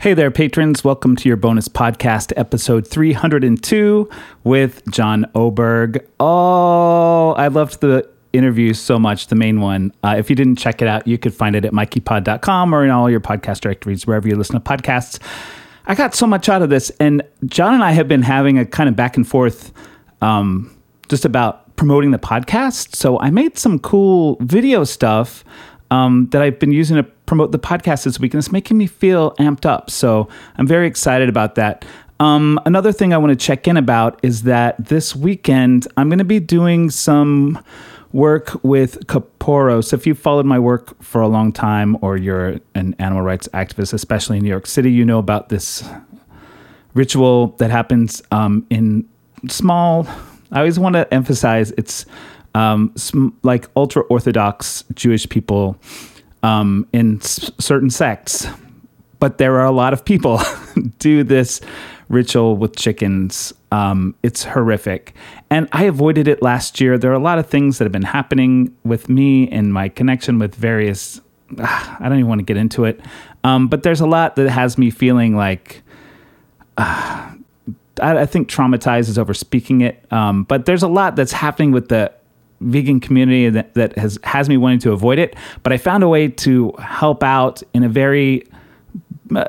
Hey 0.00 0.14
there, 0.14 0.30
patrons. 0.30 0.82
Welcome 0.82 1.14
to 1.16 1.28
your 1.28 1.36
bonus 1.36 1.68
podcast, 1.68 2.32
episode 2.38 2.88
302 2.88 4.08
with 4.44 4.82
John 4.90 5.26
Oberg. 5.34 6.02
Oh, 6.18 7.32
I 7.32 7.48
loved 7.48 7.82
the 7.82 8.08
interview 8.32 8.72
so 8.72 8.98
much, 8.98 9.26
the 9.26 9.34
main 9.34 9.60
one. 9.60 9.92
Uh, 10.02 10.14
if 10.16 10.30
you 10.30 10.36
didn't 10.36 10.56
check 10.56 10.80
it 10.80 10.88
out, 10.88 11.06
you 11.06 11.18
could 11.18 11.34
find 11.34 11.54
it 11.54 11.66
at 11.66 11.72
mikeypod.com 11.72 12.74
or 12.74 12.82
in 12.82 12.88
all 12.88 13.10
your 13.10 13.20
podcast 13.20 13.60
directories, 13.60 14.06
wherever 14.06 14.26
you 14.26 14.36
listen 14.36 14.54
to 14.54 14.60
podcasts. 14.60 15.18
I 15.84 15.94
got 15.94 16.14
so 16.14 16.26
much 16.26 16.48
out 16.48 16.62
of 16.62 16.70
this. 16.70 16.88
And 16.98 17.20
John 17.44 17.74
and 17.74 17.84
I 17.84 17.92
have 17.92 18.08
been 18.08 18.22
having 18.22 18.56
a 18.56 18.64
kind 18.64 18.88
of 18.88 18.96
back 18.96 19.18
and 19.18 19.28
forth 19.28 19.70
um, 20.22 20.74
just 21.10 21.26
about 21.26 21.76
promoting 21.76 22.10
the 22.10 22.18
podcast. 22.18 22.96
So 22.96 23.20
I 23.20 23.28
made 23.28 23.58
some 23.58 23.78
cool 23.78 24.38
video 24.40 24.84
stuff 24.84 25.44
um, 25.90 26.28
that 26.30 26.40
I've 26.40 26.58
been 26.58 26.72
using 26.72 26.96
to 26.96 27.06
promote 27.30 27.52
the 27.52 27.60
podcast 27.60 28.02
this 28.02 28.18
week, 28.18 28.34
and 28.34 28.40
it's 28.40 28.50
making 28.50 28.76
me 28.76 28.88
feel 28.88 29.36
amped 29.36 29.64
up. 29.64 29.88
So 29.88 30.28
I'm 30.58 30.66
very 30.66 30.88
excited 30.88 31.28
about 31.28 31.54
that. 31.54 31.84
Um, 32.18 32.58
another 32.66 32.90
thing 32.90 33.14
I 33.14 33.18
want 33.18 33.30
to 33.30 33.36
check 33.36 33.68
in 33.68 33.76
about 33.76 34.18
is 34.24 34.42
that 34.42 34.84
this 34.84 35.14
weekend 35.14 35.86
I'm 35.96 36.08
going 36.08 36.18
to 36.18 36.24
be 36.24 36.40
doing 36.40 36.90
some 36.90 37.62
work 38.12 38.58
with 38.64 39.06
Kaporos. 39.06 39.92
If 39.92 40.08
you've 40.08 40.18
followed 40.18 40.44
my 40.44 40.58
work 40.58 41.00
for 41.00 41.20
a 41.20 41.28
long 41.28 41.52
time, 41.52 41.96
or 42.00 42.16
you're 42.16 42.58
an 42.74 42.96
animal 42.98 43.22
rights 43.22 43.46
activist, 43.54 43.94
especially 43.94 44.38
in 44.38 44.42
New 44.42 44.50
York 44.50 44.66
City, 44.66 44.90
you 44.90 45.04
know 45.04 45.20
about 45.20 45.50
this 45.50 45.88
ritual 46.94 47.54
that 47.58 47.70
happens 47.70 48.24
um, 48.32 48.66
in 48.70 49.08
small. 49.48 50.04
I 50.50 50.58
always 50.58 50.80
want 50.80 50.96
to 50.96 51.14
emphasize 51.14 51.70
it's 51.78 52.06
um, 52.56 52.90
sm- 52.96 53.28
like 53.44 53.68
ultra 53.76 54.02
orthodox 54.02 54.82
Jewish 54.94 55.28
people 55.28 55.78
um, 56.42 56.86
in 56.92 57.18
s- 57.18 57.50
certain 57.58 57.90
sects, 57.90 58.46
but 59.18 59.38
there 59.38 59.58
are 59.60 59.66
a 59.66 59.70
lot 59.70 59.92
of 59.92 60.04
people 60.04 60.40
do 60.98 61.24
this 61.24 61.60
ritual 62.08 62.56
with 62.56 62.76
chickens. 62.76 63.52
Um, 63.72 64.14
it's 64.22 64.44
horrific, 64.44 65.14
and 65.48 65.68
I 65.72 65.84
avoided 65.84 66.26
it 66.26 66.42
last 66.42 66.80
year. 66.80 66.98
There 66.98 67.10
are 67.10 67.14
a 67.14 67.20
lot 67.20 67.38
of 67.38 67.46
things 67.46 67.78
that 67.78 67.84
have 67.84 67.92
been 67.92 68.02
happening 68.02 68.76
with 68.84 69.08
me 69.08 69.48
and 69.48 69.72
my 69.72 69.88
connection 69.88 70.38
with 70.38 70.54
various. 70.54 71.20
Uh, 71.58 71.96
I 72.00 72.08
don't 72.08 72.18
even 72.18 72.28
want 72.28 72.40
to 72.40 72.44
get 72.44 72.56
into 72.56 72.84
it, 72.84 73.00
um, 73.44 73.68
but 73.68 73.82
there's 73.82 74.00
a 74.00 74.06
lot 74.06 74.36
that 74.36 74.50
has 74.50 74.76
me 74.76 74.90
feeling 74.90 75.36
like. 75.36 75.82
Uh, 76.76 77.32
I, 78.02 78.24
think 78.24 78.48
traumatized 78.48 79.10
is 79.10 79.18
over 79.18 79.34
speaking 79.34 79.82
it, 79.82 80.10
um, 80.10 80.44
but 80.44 80.64
there's 80.64 80.82
a 80.82 80.88
lot 80.88 81.16
that's 81.16 81.32
happening 81.32 81.70
with 81.70 81.88
the 81.88 82.10
vegan 82.60 83.00
community 83.00 83.48
that, 83.48 83.74
that 83.74 83.96
has 83.98 84.18
has 84.22 84.48
me 84.48 84.56
wanting 84.56 84.78
to 84.80 84.92
avoid 84.92 85.18
it. 85.18 85.34
But 85.62 85.72
I 85.72 85.76
found 85.76 86.04
a 86.04 86.08
way 86.08 86.28
to 86.28 86.72
help 86.78 87.22
out 87.22 87.62
in 87.74 87.82
a 87.82 87.88
very 87.88 88.46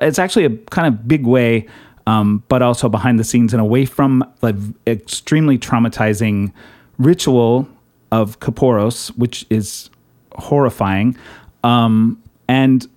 it's 0.01 0.19
actually 0.19 0.45
a 0.45 0.49
kind 0.49 0.87
of 0.87 1.07
big 1.07 1.25
way, 1.25 1.67
um, 2.07 2.43
but 2.47 2.61
also 2.61 2.89
behind 2.89 3.19
the 3.19 3.23
scenes 3.23 3.53
and 3.53 3.61
away 3.61 3.85
from 3.85 4.23
the 4.41 4.73
extremely 4.87 5.57
traumatizing 5.57 6.51
ritual 6.97 7.67
of 8.11 8.39
Kaporos, 8.39 9.09
which 9.17 9.45
is 9.49 9.89
horrifying. 10.33 11.17
Um, 11.63 12.21
and 12.47 12.87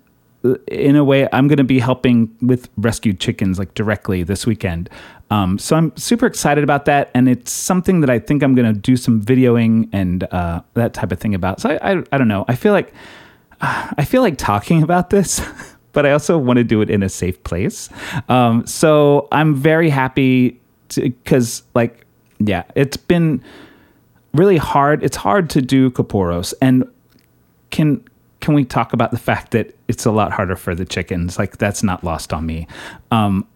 in 0.67 0.95
a 0.95 1.03
way, 1.03 1.27
I'm 1.33 1.47
going 1.47 1.57
to 1.57 1.63
be 1.63 1.79
helping 1.79 2.35
with 2.41 2.69
rescued 2.77 3.19
chickens 3.19 3.57
like 3.57 3.73
directly 3.73 4.23
this 4.23 4.45
weekend. 4.45 4.89
Um, 5.31 5.57
so 5.57 5.75
I'm 5.75 5.95
super 5.97 6.25
excited 6.25 6.63
about 6.63 6.85
that, 6.85 7.09
and 7.13 7.27
it's 7.27 7.51
something 7.51 8.01
that 8.01 8.09
I 8.09 8.19
think 8.19 8.43
I'm 8.43 8.53
going 8.53 8.71
to 8.71 8.79
do 8.79 8.95
some 8.95 9.21
videoing 9.21 9.89
and 9.91 10.23
uh, 10.25 10.61
that 10.75 10.93
type 10.93 11.11
of 11.11 11.19
thing 11.19 11.33
about. 11.33 11.61
So 11.61 11.71
I, 11.71 11.93
I, 11.93 12.03
I 12.11 12.17
don't 12.17 12.27
know. 12.27 12.45
I 12.47 12.55
feel 12.55 12.73
like 12.73 12.93
uh, 13.61 13.91
I 13.97 14.05
feel 14.05 14.21
like 14.21 14.37
talking 14.37 14.83
about 14.87 15.09
this, 15.09 15.41
but 15.93 16.05
I 16.05 16.11
also 16.11 16.37
want 16.37 16.57
to 16.57 16.63
do 16.63 16.81
it 16.81 16.89
in 16.89 17.03
a 17.03 17.09
safe 17.09 17.43
place. 17.43 17.89
Um, 18.29 18.65
so 18.67 19.27
I'm 19.31 19.55
very 19.55 19.89
happy 19.89 20.59
because, 20.95 21.63
like, 21.73 22.05
yeah, 22.39 22.63
it's 22.75 22.97
been 22.97 23.43
really 24.33 24.57
hard. 24.57 25.03
It's 25.03 25.17
hard 25.17 25.49
to 25.51 25.61
do 25.61 25.89
Kaporos, 25.89 26.53
and 26.61 26.89
can 27.71 28.03
can 28.41 28.53
we 28.53 28.63
talk 28.63 28.93
about 28.93 29.09
the 29.09 29.17
fact 29.17 29.51
that 29.51 29.75
it's 29.87 30.05
a 30.05 30.11
lot 30.11 30.31
harder 30.31 30.55
for 30.55 30.75
the 30.75 30.85
chickens? 30.85 31.39
Like 31.39 31.57
that's 31.57 31.81
not 31.81 32.03
lost 32.03 32.31
on 32.31 32.45
me. 32.45 32.67
Um, 33.09 33.47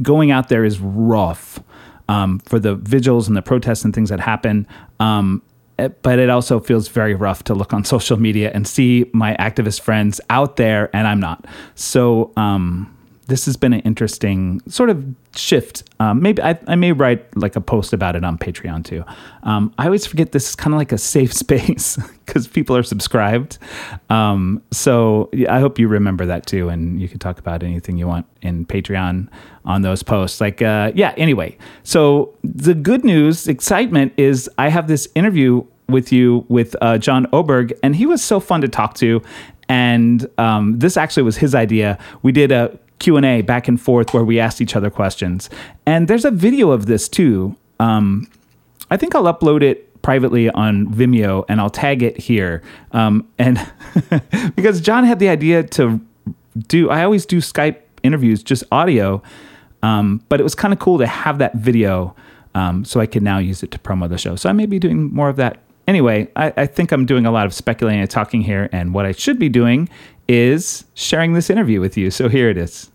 going 0.00 0.30
out 0.30 0.48
there 0.48 0.64
is 0.64 0.80
rough 0.80 1.60
um, 2.08 2.40
for 2.40 2.58
the 2.58 2.74
vigils 2.74 3.28
and 3.28 3.36
the 3.36 3.42
protests 3.42 3.84
and 3.84 3.94
things 3.94 4.10
that 4.10 4.20
happen. 4.20 4.66
Um, 5.00 5.42
eh, 5.78 5.88
but 6.02 6.18
it 6.18 6.30
also 6.30 6.60
feels 6.60 6.88
very 6.88 7.14
rough 7.14 7.44
to 7.44 7.54
look 7.54 7.72
on 7.72 7.84
social 7.96 8.18
media 8.18 8.50
and 8.54 8.66
see 8.66 9.10
my 9.12 9.34
activist 9.36 9.80
friends 9.80 10.20
out 10.30 10.56
there 10.56 10.94
and 10.94 11.06
I'm 11.06 11.20
not. 11.20 11.46
So, 11.74 12.32
um, 12.36 12.96
this 13.32 13.46
has 13.46 13.56
been 13.56 13.72
an 13.72 13.80
interesting 13.80 14.60
sort 14.68 14.90
of 14.90 15.02
shift. 15.34 15.84
Um, 15.98 16.20
maybe 16.20 16.42
I, 16.42 16.58
I, 16.66 16.74
may 16.74 16.92
write 16.92 17.34
like 17.34 17.56
a 17.56 17.62
post 17.62 17.94
about 17.94 18.14
it 18.14 18.24
on 18.24 18.36
Patreon 18.36 18.84
too. 18.84 19.04
Um, 19.42 19.72
I 19.78 19.86
always 19.86 20.04
forget 20.04 20.32
this 20.32 20.50
is 20.50 20.54
kind 20.54 20.74
of 20.74 20.78
like 20.78 20.92
a 20.92 20.98
safe 20.98 21.32
space 21.44 21.96
because 22.26 22.46
people 22.46 22.76
are 22.76 22.82
subscribed. 22.82 23.56
Um, 24.10 24.62
so 24.70 25.30
I 25.48 25.60
hope 25.60 25.78
you 25.78 25.88
remember 25.88 26.26
that 26.26 26.44
too, 26.44 26.68
and 26.68 27.00
you 27.00 27.08
can 27.08 27.20
talk 27.20 27.38
about 27.38 27.62
anything 27.62 27.96
you 27.96 28.06
want 28.06 28.26
in 28.42 28.66
Patreon 28.66 29.28
on 29.64 29.80
those 29.80 30.02
posts. 30.02 30.38
Like, 30.38 30.60
uh, 30.60 30.92
yeah. 30.94 31.14
Anyway, 31.16 31.56
so 31.84 32.36
the 32.44 32.74
good 32.74 33.02
news, 33.02 33.48
excitement 33.48 34.12
is 34.18 34.50
I 34.58 34.68
have 34.68 34.88
this 34.88 35.08
interview 35.14 35.64
with 35.88 36.12
you 36.12 36.44
with 36.50 36.76
uh, 36.82 36.98
John 36.98 37.26
Oberg, 37.32 37.72
and 37.82 37.96
he 37.96 38.04
was 38.04 38.22
so 38.22 38.40
fun 38.40 38.60
to 38.60 38.68
talk 38.68 38.92
to. 38.96 39.22
And 39.70 40.28
um, 40.36 40.78
this 40.80 40.98
actually 40.98 41.22
was 41.22 41.38
his 41.38 41.54
idea. 41.54 41.98
We 42.20 42.30
did 42.30 42.52
a 42.52 42.78
Q&A 43.02 43.42
back 43.42 43.68
and 43.68 43.80
forth 43.80 44.14
where 44.14 44.24
we 44.24 44.38
asked 44.38 44.60
each 44.60 44.76
other 44.76 44.90
questions. 44.90 45.50
And 45.84 46.06
there's 46.06 46.24
a 46.24 46.30
video 46.30 46.70
of 46.70 46.86
this 46.86 47.08
too. 47.08 47.56
Um, 47.80 48.30
I 48.90 48.96
think 48.96 49.14
I'll 49.14 49.24
upload 49.24 49.62
it 49.62 49.88
privately 50.02 50.50
on 50.50 50.86
Vimeo 50.86 51.44
and 51.48 51.60
I'll 51.60 51.70
tag 51.70 52.02
it 52.02 52.16
here. 52.16 52.62
Um, 52.92 53.28
and 53.38 53.58
because 54.56 54.80
John 54.80 55.04
had 55.04 55.18
the 55.18 55.28
idea 55.28 55.64
to 55.64 56.00
do, 56.68 56.90
I 56.90 57.02
always 57.02 57.26
do 57.26 57.38
Skype 57.38 57.78
interviews, 58.02 58.42
just 58.42 58.64
audio. 58.70 59.22
Um, 59.82 60.22
but 60.28 60.38
it 60.38 60.44
was 60.44 60.54
kind 60.54 60.72
of 60.72 60.78
cool 60.78 60.98
to 60.98 61.06
have 61.06 61.38
that 61.38 61.54
video 61.54 62.14
um, 62.54 62.84
so 62.84 63.00
I 63.00 63.06
can 63.06 63.24
now 63.24 63.38
use 63.38 63.62
it 63.64 63.70
to 63.72 63.78
promo 63.78 64.08
the 64.08 64.18
show. 64.18 64.36
So 64.36 64.48
I 64.48 64.52
may 64.52 64.66
be 64.66 64.78
doing 64.78 65.12
more 65.12 65.28
of 65.28 65.36
that. 65.36 65.58
Anyway, 65.88 66.28
I, 66.36 66.52
I 66.56 66.66
think 66.66 66.92
I'm 66.92 67.06
doing 67.06 67.26
a 67.26 67.32
lot 67.32 67.46
of 67.46 67.52
speculating 67.52 68.00
and 68.00 68.08
talking 68.08 68.42
here. 68.42 68.68
And 68.70 68.94
what 68.94 69.06
I 69.06 69.12
should 69.12 69.38
be 69.38 69.48
doing 69.48 69.88
is 70.28 70.84
sharing 70.94 71.32
this 71.32 71.50
interview 71.50 71.80
with 71.80 71.96
you. 71.96 72.10
So 72.10 72.28
here 72.28 72.48
it 72.48 72.56
is. 72.56 72.91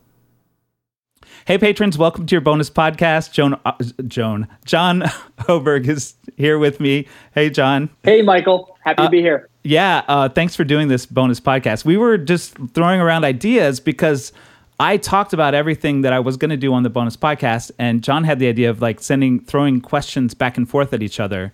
Hey, 1.48 1.58
patrons, 1.58 1.98
welcome 1.98 2.26
to 2.26 2.36
your 2.36 2.42
bonus 2.42 2.70
podcast. 2.70 3.32
Joan, 3.32 3.58
uh, 3.64 3.72
Joan, 4.06 4.50
John 4.66 5.06
Oberg 5.48 5.88
is 5.88 6.16
here 6.36 6.60
with 6.60 6.82
me. 6.82 7.08
Hey, 7.34 7.50
John. 7.50 7.90
Hey, 8.04 8.22
Michael. 8.22 8.78
Happy 8.82 9.04
uh, 9.04 9.06
to 9.06 9.10
be 9.10 9.22
here. 9.22 9.48
Yeah, 9.64 10.04
uh, 10.10 10.28
thanks 10.28 10.58
for 10.58 10.66
doing 10.66 10.90
this 10.90 11.06
bonus 11.06 11.40
podcast. 11.40 11.86
We 11.86 11.96
were 11.96 12.18
just 12.18 12.58
throwing 12.74 13.00
around 13.00 13.24
ideas 13.24 13.80
because 13.80 14.34
I 14.82 14.98
talked 14.98 15.32
about 15.32 15.54
everything 15.56 16.02
that 16.02 16.12
I 16.12 16.20
was 16.20 16.36
going 16.36 16.52
to 16.52 16.58
do 16.58 16.74
on 16.74 16.84
the 16.84 16.90
bonus 16.90 17.16
podcast, 17.16 17.72
and 17.80 18.04
John 18.04 18.26
had 18.26 18.40
the 18.40 18.50
idea 18.50 18.70
of 18.70 18.82
like 18.82 19.00
sending, 19.00 19.40
throwing 19.40 19.80
questions 19.80 20.34
back 20.34 20.58
and 20.58 20.70
forth 20.70 20.92
at 20.92 21.02
each 21.02 21.18
other. 21.18 21.54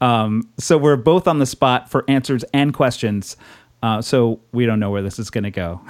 Um, 0.00 0.48
so 0.56 0.78
we're 0.78 0.96
both 0.96 1.28
on 1.28 1.38
the 1.38 1.44
spot 1.44 1.90
for 1.90 2.06
answers 2.08 2.44
and 2.54 2.72
questions. 2.72 3.36
Uh, 3.82 4.00
so 4.00 4.40
we 4.52 4.64
don't 4.64 4.80
know 4.80 4.90
where 4.90 5.02
this 5.02 5.18
is 5.18 5.28
going 5.28 5.44
to 5.44 5.50
go. 5.50 5.82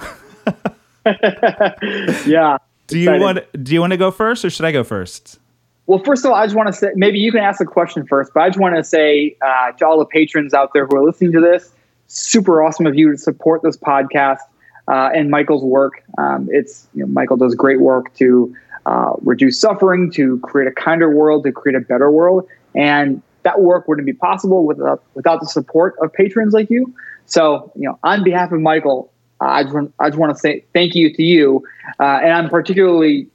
yeah. 2.25 2.57
Do 2.87 2.99
you 2.99 3.19
want 3.19 3.63
do 3.63 3.73
you 3.73 3.81
want 3.81 3.91
to 3.91 3.97
go 3.97 4.11
first 4.11 4.45
or 4.45 4.49
should 4.49 4.65
I 4.65 4.71
go 4.71 4.83
first? 4.83 5.39
Well, 5.87 5.99
first 6.03 6.25
of 6.25 6.31
all, 6.31 6.37
I 6.37 6.45
just 6.45 6.55
want 6.55 6.67
to 6.67 6.73
say 6.73 6.89
maybe 6.95 7.19
you 7.19 7.31
can 7.31 7.41
ask 7.41 7.61
a 7.61 7.65
question 7.65 8.07
first, 8.07 8.33
but 8.33 8.41
I 8.41 8.49
just 8.49 8.59
want 8.59 8.75
to 8.75 8.83
say 8.83 9.37
uh, 9.45 9.71
to 9.73 9.85
all 9.85 9.99
the 9.99 10.05
patrons 10.05 10.53
out 10.53 10.71
there 10.73 10.87
who 10.87 10.97
are 10.97 11.03
listening 11.03 11.31
to 11.33 11.41
this, 11.41 11.71
super 12.07 12.63
awesome 12.63 12.87
of 12.87 12.95
you 12.95 13.11
to 13.11 13.17
support 13.17 13.61
this 13.61 13.77
podcast 13.77 14.39
uh, 14.87 15.09
and 15.13 15.29
Michael's 15.29 15.63
work. 15.63 16.03
Um, 16.17 16.49
it's 16.51 16.87
you 16.95 17.01
know, 17.01 17.07
Michael 17.07 17.37
does 17.37 17.53
great 17.53 17.81
work 17.81 18.13
to 18.15 18.55
uh, 18.85 19.13
reduce 19.21 19.59
suffering, 19.59 20.11
to 20.11 20.39
create 20.39 20.67
a 20.67 20.71
kinder 20.71 21.09
world, 21.09 21.43
to 21.43 21.51
create 21.51 21.75
a 21.75 21.81
better 21.81 22.11
world, 22.11 22.47
and 22.73 23.21
that 23.43 23.61
work 23.61 23.87
wouldn't 23.87 24.05
be 24.05 24.13
possible 24.13 24.65
without 24.65 25.03
without 25.13 25.39
the 25.39 25.47
support 25.47 25.95
of 26.01 26.11
patrons 26.13 26.53
like 26.53 26.69
you. 26.69 26.93
So, 27.27 27.71
you 27.75 27.87
know, 27.87 27.97
on 28.03 28.23
behalf 28.23 28.51
of 28.51 28.59
Michael, 28.59 29.11
I 29.45 29.63
just 29.63 29.73
want, 29.73 29.93
I 29.99 30.09
just 30.09 30.19
want 30.19 30.33
to 30.33 30.39
say 30.39 30.65
thank 30.73 30.95
you 30.95 31.13
to 31.13 31.23
you, 31.23 31.63
uh, 31.99 32.19
and 32.23 32.31
I'm 32.31 32.49
particularly, 32.49 33.27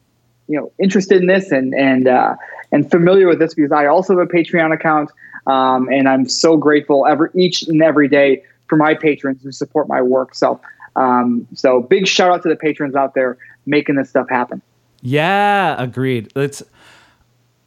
you 0.49 0.59
know, 0.59 0.73
interested 0.79 1.21
in 1.21 1.27
this 1.27 1.51
and 1.51 1.75
and 1.75 2.09
uh, 2.09 2.37
and 2.73 2.91
familiar 2.91 3.27
with 3.27 3.39
this 3.39 3.55
because 3.55 3.73
I 3.73 3.87
also 3.87 4.19
have 4.19 4.29
a 4.29 4.33
Patreon 4.33 4.73
account, 4.73 5.11
um, 5.47 5.89
and 5.89 6.09
I'm 6.09 6.29
so 6.29 6.57
grateful 6.57 7.07
every 7.07 7.31
each 7.35 7.63
and 7.63 7.83
every 7.83 8.09
day 8.09 8.43
for 8.69 8.77
my 8.77 8.95
patrons 8.95 9.43
who 9.43 9.53
support 9.53 9.89
my 9.89 10.01
work. 10.01 10.35
So, 10.35 10.61
um, 10.97 11.47
so 11.55 11.81
big 11.81 12.07
shout 12.07 12.31
out 12.31 12.43
to 12.45 12.49
the 12.49 12.57
patrons 12.57 12.95
out 12.95 13.15
there 13.15 13.37
making 13.67 13.97
this 13.97 14.11
stuff 14.11 14.29
happen. 14.29 14.63
Yeah, 15.03 15.81
agreed. 15.81 16.33
It's 16.37 16.63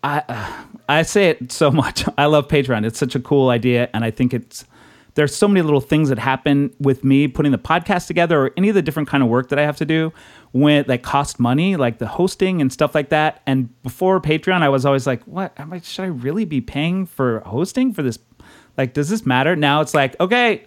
I 0.03 0.23
uh, 0.27 0.63
I 0.89 1.01
say 1.03 1.29
it 1.29 1.51
so 1.51 1.71
much. 1.83 2.05
I 2.17 2.25
love 2.25 2.47
Patreon. 2.47 2.85
It's 2.85 2.99
such 2.99 3.15
a 3.15 3.19
cool 3.19 3.49
idea, 3.49 3.89
and 3.93 4.03
I 4.03 4.11
think 4.11 4.33
it's 4.33 4.65
there's 5.15 5.35
so 5.35 5.47
many 5.47 5.61
little 5.61 5.81
things 5.81 6.09
that 6.09 6.17
happen 6.17 6.73
with 6.79 7.03
me 7.03 7.27
putting 7.27 7.51
the 7.51 7.57
podcast 7.57 8.07
together 8.07 8.45
or 8.45 8.51
any 8.57 8.69
of 8.69 8.75
the 8.75 8.81
different 8.81 9.07
kind 9.07 9.21
of 9.21 9.29
work 9.29 9.49
that 9.49 9.59
I 9.59 9.63
have 9.63 9.77
to 9.77 9.85
do 9.85 10.11
when 10.51 10.85
that 10.87 11.03
cost 11.03 11.39
money, 11.39 11.75
like 11.75 11.99
the 11.99 12.07
hosting 12.07 12.61
and 12.61 12.73
stuff 12.73 12.95
like 12.95 13.09
that. 13.09 13.41
And 13.45 13.81
before 13.83 14.19
Patreon, 14.19 14.61
I 14.61 14.69
was 14.69 14.85
always 14.85 15.05
like, 15.05 15.23
what 15.23 15.53
am 15.57 15.79
should 15.81 16.03
I 16.03 16.07
really 16.07 16.45
be 16.45 16.61
paying 16.61 17.05
for 17.05 17.41
hosting 17.41 17.93
for 17.93 18.01
this? 18.01 18.17
Like, 18.77 18.93
does 18.93 19.09
this 19.09 19.25
matter? 19.25 19.55
Now 19.55 19.81
it's 19.81 19.93
like, 19.93 20.19
okay, 20.19 20.65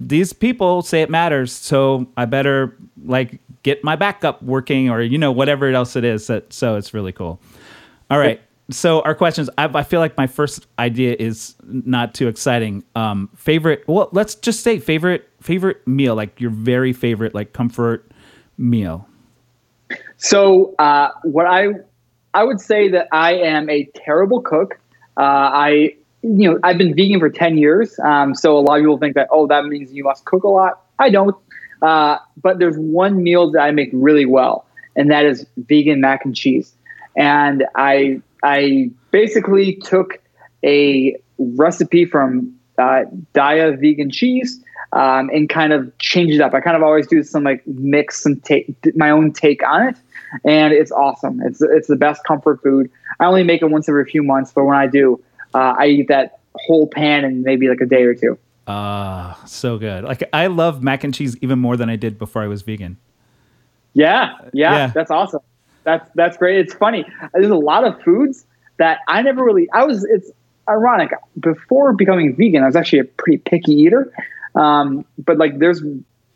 these 0.00 0.32
people 0.32 0.82
say 0.82 1.02
it 1.02 1.10
matters. 1.10 1.52
So 1.52 2.06
I 2.16 2.24
better 2.24 2.76
like 3.04 3.40
get 3.62 3.84
my 3.84 3.96
backup 3.96 4.42
working 4.42 4.88
or, 4.88 5.02
you 5.02 5.18
know, 5.18 5.32
whatever 5.32 5.68
else 5.70 5.96
it 5.96 6.04
is. 6.04 6.28
That, 6.28 6.52
so 6.52 6.76
it's 6.76 6.94
really 6.94 7.12
cool. 7.12 7.40
All 8.10 8.18
right 8.18 8.40
so 8.70 9.00
our 9.02 9.14
questions 9.14 9.50
I, 9.58 9.64
I, 9.64 9.82
feel 9.82 10.00
like 10.00 10.16
my 10.16 10.26
first 10.26 10.66
idea 10.78 11.16
is 11.18 11.54
not 11.64 12.14
too 12.14 12.28
exciting. 12.28 12.84
Um 12.94 13.28
favorite 13.36 13.84
well 13.86 14.08
let's 14.12 14.34
just 14.34 14.60
say 14.60 14.78
favorite 14.78 15.28
favorite 15.40 15.86
meal 15.86 16.14
like 16.14 16.40
your 16.40 16.50
very 16.50 16.92
favorite 16.92 17.34
like 17.34 17.52
comfort 17.52 18.10
meal. 18.56 19.08
So 20.16 20.74
uh 20.78 21.10
what 21.24 21.46
i 21.46 21.68
i 22.34 22.44
would 22.44 22.60
say 22.60 22.88
that 22.88 23.08
i 23.12 23.34
am 23.34 23.68
a 23.68 23.84
terrible 23.94 24.40
cook. 24.40 24.78
Uh 25.16 25.20
i 25.20 25.70
you 26.22 26.50
know 26.50 26.58
i've 26.62 26.78
been 26.78 26.94
vegan 26.94 27.18
for 27.20 27.30
10 27.30 27.58
years. 27.58 27.98
Um 28.00 28.34
so 28.34 28.56
a 28.56 28.60
lot 28.60 28.78
of 28.78 28.82
people 28.82 28.98
think 28.98 29.14
that 29.14 29.28
oh 29.30 29.46
that 29.48 29.64
means 29.66 29.92
you 29.92 30.04
must 30.04 30.24
cook 30.24 30.44
a 30.44 30.48
lot. 30.48 30.82
I 30.98 31.10
don't. 31.10 31.36
Uh 31.82 32.18
but 32.40 32.58
there's 32.58 32.76
one 32.76 33.22
meal 33.22 33.50
that 33.50 33.60
i 33.60 33.70
make 33.72 33.90
really 33.92 34.26
well 34.26 34.66
and 34.94 35.10
that 35.10 35.24
is 35.24 35.46
vegan 35.56 36.00
mac 36.00 36.24
and 36.24 36.36
cheese. 36.36 36.74
And 37.16 37.64
i 37.74 38.22
I 38.42 38.90
basically 39.10 39.76
took 39.76 40.20
a 40.64 41.16
recipe 41.38 42.04
from 42.04 42.54
uh, 42.78 43.04
Daiya 43.34 43.78
vegan 43.80 44.10
cheese 44.10 44.62
um, 44.92 45.30
and 45.30 45.48
kind 45.48 45.72
of 45.72 45.96
changed 45.98 46.34
it 46.34 46.40
up. 46.40 46.54
I 46.54 46.60
kind 46.60 46.76
of 46.76 46.82
always 46.82 47.06
do 47.06 47.22
some 47.22 47.44
like 47.44 47.66
mix 47.66 48.26
and 48.26 48.42
take 48.44 48.74
my 48.96 49.10
own 49.10 49.32
take 49.32 49.62
on 49.66 49.88
it, 49.88 49.96
and 50.44 50.72
it's 50.72 50.92
awesome. 50.92 51.40
It's 51.44 51.62
it's 51.62 51.88
the 51.88 51.96
best 51.96 52.24
comfort 52.24 52.62
food. 52.62 52.90
I 53.20 53.26
only 53.26 53.42
make 53.42 53.62
it 53.62 53.66
once 53.70 53.88
every 53.88 54.04
few 54.04 54.22
months, 54.22 54.52
but 54.54 54.64
when 54.64 54.76
I 54.76 54.86
do, 54.86 55.22
uh, 55.54 55.74
I 55.78 55.86
eat 55.86 56.08
that 56.08 56.40
whole 56.54 56.86
pan 56.86 57.24
in 57.24 57.42
maybe 57.42 57.68
like 57.68 57.80
a 57.80 57.86
day 57.86 58.02
or 58.02 58.14
two. 58.14 58.38
Ah, 58.66 59.40
uh, 59.42 59.46
so 59.46 59.78
good. 59.78 60.04
Like 60.04 60.28
I 60.32 60.46
love 60.46 60.82
mac 60.82 61.04
and 61.04 61.14
cheese 61.14 61.36
even 61.40 61.58
more 61.58 61.76
than 61.76 61.88
I 61.88 61.96
did 61.96 62.18
before 62.18 62.42
I 62.42 62.46
was 62.46 62.62
vegan. 62.62 62.98
Yeah, 63.94 64.34
yeah, 64.52 64.74
yeah. 64.74 64.86
that's 64.88 65.10
awesome. 65.10 65.40
That's 65.84 66.08
that's 66.14 66.36
great. 66.36 66.58
It's 66.58 66.74
funny. 66.74 67.04
There's 67.32 67.50
a 67.50 67.56
lot 67.56 67.84
of 67.84 68.00
foods 68.02 68.46
that 68.78 68.98
I 69.08 69.22
never 69.22 69.44
really. 69.44 69.68
I 69.72 69.84
was. 69.84 70.04
It's 70.04 70.30
ironic. 70.68 71.10
Before 71.38 71.92
becoming 71.92 72.36
vegan, 72.36 72.62
I 72.62 72.66
was 72.66 72.76
actually 72.76 73.00
a 73.00 73.04
pretty 73.04 73.38
picky 73.38 73.72
eater. 73.72 74.12
Um, 74.54 75.04
but 75.18 75.38
like, 75.38 75.58
there's 75.58 75.82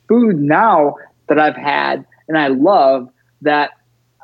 food 0.08 0.40
now 0.40 0.96
that 1.28 1.38
I've 1.38 1.56
had 1.56 2.06
and 2.28 2.38
I 2.38 2.48
love 2.48 3.10
that 3.42 3.72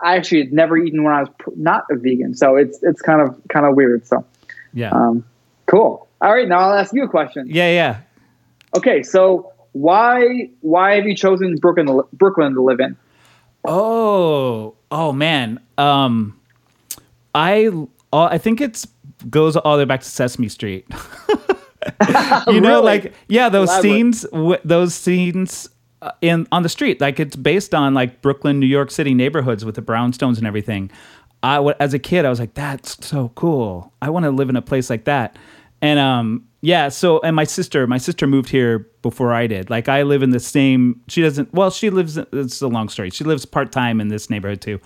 I 0.02 0.16
actually 0.16 0.44
had 0.44 0.52
never 0.52 0.76
eaten 0.76 1.04
when 1.04 1.12
I 1.12 1.20
was 1.20 1.30
not 1.56 1.84
a 1.90 1.96
vegan. 1.96 2.34
So 2.34 2.56
it's 2.56 2.82
it's 2.82 3.00
kind 3.00 3.20
of 3.20 3.40
kind 3.48 3.66
of 3.66 3.76
weird. 3.76 4.06
So 4.06 4.24
yeah, 4.72 4.90
um, 4.90 5.24
cool. 5.66 6.08
All 6.20 6.32
right, 6.32 6.48
now 6.48 6.58
I'll 6.58 6.74
ask 6.78 6.92
you 6.94 7.04
a 7.04 7.08
question. 7.08 7.46
Yeah, 7.48 7.70
yeah. 7.70 8.00
Okay, 8.76 9.02
so 9.02 9.52
why 9.72 10.50
why 10.60 10.96
have 10.96 11.06
you 11.06 11.14
chosen 11.14 11.56
Brooklyn 11.56 12.00
Brooklyn 12.12 12.54
to 12.54 12.62
live 12.62 12.80
in? 12.80 12.96
Oh, 13.64 14.74
oh 14.92 15.12
man. 15.12 15.58
Um, 15.78 16.38
I 17.34 17.70
I 18.12 18.38
think 18.38 18.60
it's 18.60 18.86
goes 19.28 19.56
all 19.56 19.76
the 19.76 19.82
way 19.82 19.84
back 19.86 20.00
to 20.00 20.08
Sesame 20.08 20.48
Street. 20.48 20.86
you 22.48 22.60
know, 22.60 22.68
really? 22.68 22.82
like 22.82 23.14
yeah, 23.28 23.48
those 23.48 23.68
Elaborate. 23.70 23.82
scenes, 23.82 24.22
w- 24.30 24.60
those 24.64 24.94
scenes 24.94 25.68
uh, 26.02 26.12
in 26.20 26.46
on 26.52 26.62
the 26.62 26.68
street, 26.68 27.00
like 27.00 27.18
it's 27.18 27.34
based 27.34 27.74
on 27.74 27.94
like 27.94 28.22
Brooklyn, 28.22 28.60
New 28.60 28.66
York 28.66 28.90
City 28.90 29.14
neighborhoods 29.14 29.64
with 29.64 29.74
the 29.74 29.82
brownstones 29.82 30.38
and 30.38 30.46
everything. 30.46 30.90
I 31.42 31.58
as 31.80 31.94
a 31.94 31.98
kid, 31.98 32.24
I 32.24 32.30
was 32.30 32.38
like, 32.38 32.54
that's 32.54 33.04
so 33.04 33.32
cool. 33.34 33.92
I 34.00 34.10
want 34.10 34.24
to 34.24 34.30
live 34.30 34.48
in 34.48 34.56
a 34.56 34.62
place 34.62 34.90
like 34.90 35.04
that. 35.04 35.36
And 35.80 35.98
um, 35.98 36.46
yeah, 36.62 36.88
so 36.88 37.20
and 37.20 37.34
my 37.34 37.42
sister, 37.42 37.88
my 37.88 37.98
sister 37.98 38.28
moved 38.28 38.48
here 38.48 38.88
before 39.02 39.32
I 39.32 39.48
did. 39.48 39.68
Like 39.68 39.88
I 39.88 40.04
live 40.04 40.22
in 40.22 40.30
the 40.30 40.40
same. 40.40 41.00
She 41.08 41.20
doesn't. 41.20 41.52
Well, 41.52 41.70
she 41.70 41.90
lives. 41.90 42.16
It's 42.16 42.62
a 42.62 42.68
long 42.68 42.88
story. 42.88 43.10
She 43.10 43.24
lives 43.24 43.44
part 43.44 43.72
time 43.72 44.00
in 44.00 44.08
this 44.08 44.30
neighborhood 44.30 44.60
too. 44.60 44.80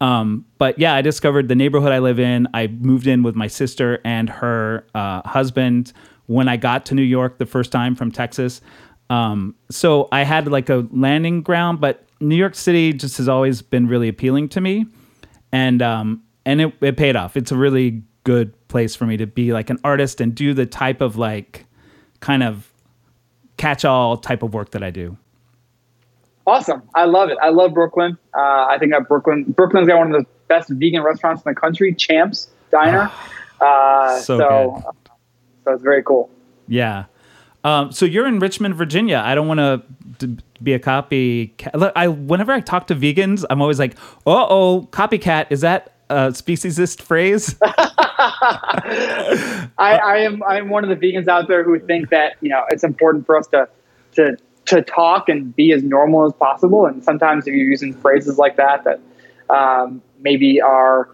Um, 0.00 0.46
but 0.56 0.78
yeah, 0.78 0.94
I 0.94 1.02
discovered 1.02 1.48
the 1.48 1.54
neighborhood 1.54 1.92
I 1.92 1.98
live 1.98 2.18
in. 2.18 2.48
I 2.54 2.68
moved 2.68 3.06
in 3.06 3.22
with 3.22 3.34
my 3.34 3.46
sister 3.46 4.00
and 4.04 4.30
her 4.30 4.86
uh, 4.94 5.20
husband 5.28 5.92
when 6.26 6.48
I 6.48 6.56
got 6.56 6.86
to 6.86 6.94
New 6.94 7.02
York 7.02 7.38
the 7.38 7.46
first 7.46 7.72
time 7.72 7.94
from 7.94 8.10
Texas. 8.10 8.62
Um, 9.10 9.54
so 9.70 10.08
I 10.10 10.22
had 10.22 10.48
like 10.48 10.70
a 10.70 10.86
landing 10.92 11.42
ground, 11.42 11.80
but 11.80 12.06
New 12.20 12.36
York 12.36 12.54
City 12.54 12.94
just 12.94 13.18
has 13.18 13.28
always 13.28 13.60
been 13.60 13.86
really 13.86 14.08
appealing 14.08 14.48
to 14.50 14.60
me, 14.62 14.86
and 15.52 15.82
um, 15.82 16.22
and 16.46 16.60
it, 16.62 16.74
it 16.80 16.96
paid 16.96 17.16
off. 17.16 17.36
It's 17.36 17.52
a 17.52 17.56
really 17.56 18.02
good 18.28 18.52
place 18.68 18.94
for 18.94 19.06
me 19.06 19.16
to 19.16 19.26
be 19.26 19.54
like 19.54 19.70
an 19.70 19.78
artist 19.84 20.20
and 20.20 20.34
do 20.34 20.52
the 20.52 20.66
type 20.66 21.00
of 21.00 21.16
like 21.16 21.64
kind 22.20 22.42
of 22.42 22.70
catch 23.56 23.86
all 23.86 24.18
type 24.18 24.42
of 24.42 24.52
work 24.52 24.72
that 24.72 24.82
I 24.82 24.90
do. 24.90 25.16
Awesome. 26.46 26.82
I 26.94 27.06
love 27.06 27.30
it. 27.30 27.38
I 27.40 27.48
love 27.48 27.72
Brooklyn. 27.72 28.18
Uh, 28.36 28.66
I 28.68 28.76
think 28.78 28.92
that 28.92 29.08
Brooklyn, 29.08 29.44
Brooklyn's 29.44 29.88
got 29.88 29.96
one 29.96 30.14
of 30.14 30.20
the 30.20 30.26
best 30.46 30.68
vegan 30.68 31.02
restaurants 31.02 31.42
in 31.46 31.54
the 31.54 31.58
country, 31.58 31.94
Champs 31.94 32.50
Diner. 32.70 33.10
Uh, 33.62 34.20
so, 34.20 34.38
so, 34.38 34.94
so, 35.64 35.72
it's 35.72 35.82
very 35.82 36.02
cool. 36.02 36.28
Yeah. 36.68 37.06
Um, 37.64 37.92
so 37.92 38.04
you're 38.04 38.26
in 38.26 38.40
Richmond, 38.40 38.74
Virginia. 38.74 39.22
I 39.24 39.34
don't 39.34 39.48
want 39.48 39.58
to 40.18 40.36
be 40.62 40.74
a 40.74 40.78
copy. 40.78 41.54
I 41.96 42.08
whenever 42.08 42.52
I 42.52 42.60
talk 42.60 42.88
to 42.88 42.94
vegans, 42.94 43.44
I'm 43.50 43.60
always 43.60 43.78
like, 43.78 43.96
"Uh 44.26 44.46
oh, 44.48 44.88
copycat." 44.92 45.46
Is 45.50 45.62
that 45.62 45.97
a 46.10 46.28
speciesist 46.28 47.02
phrase? 47.02 47.56
I, 47.62 49.70
I 49.78 50.18
am 50.18 50.42
I'm 50.42 50.68
one 50.68 50.84
of 50.84 50.90
the 50.90 50.96
vegans 50.96 51.28
out 51.28 51.48
there 51.48 51.62
who 51.62 51.78
think 51.78 52.10
that 52.10 52.36
you 52.40 52.48
know 52.48 52.64
it's 52.70 52.84
important 52.84 53.26
for 53.26 53.36
us 53.36 53.46
to 53.48 53.68
to 54.16 54.36
to 54.66 54.82
talk 54.82 55.28
and 55.28 55.54
be 55.54 55.72
as 55.72 55.82
normal 55.82 56.26
as 56.26 56.32
possible. 56.34 56.86
And 56.86 57.02
sometimes 57.02 57.46
if 57.46 57.54
you're 57.54 57.66
using 57.66 57.94
phrases 57.94 58.36
like 58.36 58.56
that 58.56 58.84
that 58.84 59.54
um, 59.54 60.02
maybe 60.20 60.60
are 60.60 61.08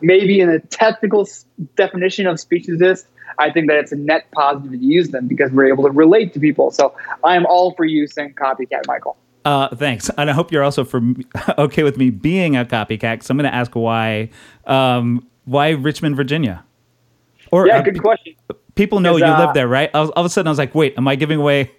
maybe 0.00 0.40
in 0.40 0.48
a 0.48 0.58
technical 0.58 1.28
definition 1.76 2.26
of 2.26 2.36
speciesist, 2.36 3.04
I 3.38 3.50
think 3.50 3.68
that 3.68 3.78
it's 3.78 3.92
a 3.92 3.96
net 3.96 4.30
positive 4.32 4.72
to 4.72 4.78
use 4.78 5.10
them 5.10 5.28
because 5.28 5.52
we're 5.52 5.68
able 5.68 5.84
to 5.84 5.90
relate 5.90 6.32
to 6.34 6.40
people. 6.40 6.70
So 6.70 6.94
I 7.22 7.36
am 7.36 7.46
all 7.46 7.74
for 7.74 7.84
you 7.84 8.06
saying 8.06 8.34
copycat, 8.34 8.86
Michael. 8.86 9.16
Uh, 9.44 9.74
thanks, 9.74 10.10
and 10.18 10.28
I 10.28 10.32
hope 10.32 10.52
you're 10.52 10.62
also 10.62 10.84
for 10.84 11.00
okay 11.58 11.82
with 11.82 11.96
me 11.96 12.10
being 12.10 12.56
a 12.56 12.64
copycat. 12.64 13.22
So 13.22 13.32
I'm 13.32 13.38
going 13.38 13.50
to 13.50 13.54
ask 13.54 13.74
why, 13.74 14.30
um, 14.66 15.26
why 15.44 15.70
Richmond, 15.70 16.16
Virginia? 16.16 16.64
Or 17.50 17.66
yeah, 17.66 17.78
uh, 17.78 17.82
good 17.82 18.00
question. 18.00 18.34
People 18.74 19.00
know 19.00 19.16
you 19.16 19.24
uh, 19.24 19.46
live 19.46 19.54
there, 19.54 19.68
right? 19.68 19.92
Was, 19.94 20.10
all 20.10 20.20
of 20.20 20.26
a 20.26 20.28
sudden, 20.28 20.46
I 20.46 20.50
was 20.50 20.58
like, 20.58 20.74
wait, 20.74 20.96
am 20.96 21.08
I 21.08 21.16
giving 21.16 21.40
away 21.40 21.70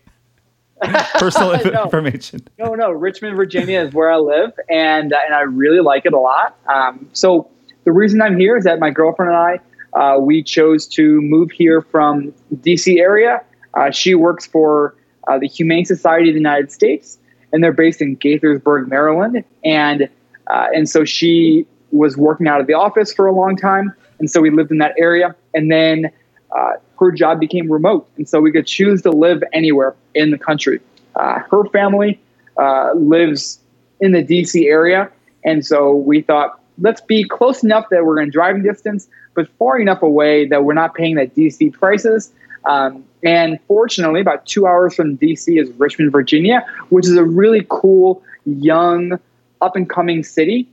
personal 1.13 1.51
no, 1.63 1.83
information? 1.83 2.41
No, 2.57 2.73
no. 2.73 2.91
Richmond, 2.91 3.35
Virginia 3.35 3.81
is 3.81 3.93
where 3.93 4.11
I 4.11 4.17
live, 4.17 4.51
and 4.69 5.13
uh, 5.13 5.17
and 5.25 5.33
I 5.33 5.41
really 5.41 5.79
like 5.79 6.05
it 6.05 6.13
a 6.13 6.19
lot. 6.19 6.57
Um, 6.67 7.09
so 7.13 7.49
the 7.85 7.91
reason 7.91 8.21
I'm 8.21 8.37
here 8.37 8.57
is 8.57 8.63
that 8.63 8.79
my 8.79 8.89
girlfriend 8.89 9.31
and 9.31 9.37
I 9.37 9.59
uh, 9.93 10.17
we 10.19 10.43
chose 10.43 10.87
to 10.87 11.21
move 11.21 11.51
here 11.51 11.81
from 11.81 12.33
DC 12.55 12.99
area. 12.99 13.43
Uh, 13.73 13.91
she 13.91 14.15
works 14.15 14.45
for 14.45 14.95
uh, 15.27 15.37
the 15.37 15.47
Humane 15.47 15.85
Society 15.85 16.29
of 16.29 16.33
the 16.33 16.39
United 16.39 16.71
States, 16.71 17.17
and 17.51 17.63
they're 17.63 17.71
based 17.71 18.01
in 18.01 18.17
Gaithersburg, 18.17 18.87
Maryland. 18.87 19.43
And 19.63 20.09
uh, 20.49 20.67
and 20.73 20.89
so 20.89 21.05
she 21.05 21.65
was 21.91 22.17
working 22.17 22.47
out 22.47 22.59
of 22.61 22.67
the 22.67 22.73
office 22.73 23.13
for 23.13 23.27
a 23.27 23.33
long 23.33 23.55
time, 23.55 23.93
and 24.19 24.29
so 24.29 24.41
we 24.41 24.49
lived 24.49 24.71
in 24.71 24.77
that 24.79 24.93
area. 24.97 25.35
And 25.53 25.71
then 25.71 26.11
uh, 26.55 26.73
her 26.99 27.11
job 27.11 27.39
became 27.39 27.71
remote, 27.71 28.09
and 28.17 28.27
so 28.27 28.41
we 28.41 28.51
could 28.51 28.67
choose 28.67 29.01
to 29.03 29.11
live 29.11 29.43
anywhere 29.53 29.95
in 30.15 30.31
the 30.31 30.37
country. 30.37 30.79
Uh, 31.15 31.39
her 31.49 31.65
family 31.65 32.19
uh, 32.57 32.91
lives 32.95 33.59
in 33.99 34.11
the 34.11 34.23
DC 34.23 34.65
area, 34.65 35.09
and 35.45 35.65
so 35.65 35.93
we 35.93 36.21
thought 36.21 36.59
let's 36.79 37.01
be 37.01 37.23
close 37.23 37.63
enough 37.63 37.85
that 37.91 38.05
we're 38.05 38.19
in 38.19 38.29
driving 38.29 38.63
distance, 38.63 39.07
but 39.35 39.47
far 39.57 39.79
enough 39.79 40.01
away 40.01 40.47
that 40.47 40.63
we're 40.63 40.73
not 40.73 40.95
paying 40.95 41.15
that 41.15 41.35
DC 41.35 41.71
prices. 41.73 42.31
Um, 42.65 43.05
and 43.23 43.59
fortunately, 43.67 44.21
about 44.21 44.45
two 44.45 44.67
hours 44.67 44.95
from 44.95 45.17
DC 45.17 45.59
is 45.61 45.69
Richmond, 45.73 46.11
Virginia, 46.11 46.65
which 46.89 47.05
is 47.05 47.15
a 47.15 47.23
really 47.23 47.65
cool, 47.69 48.23
young, 48.45 49.19
up 49.61 49.75
and 49.75 49.89
coming 49.89 50.23
city 50.23 50.67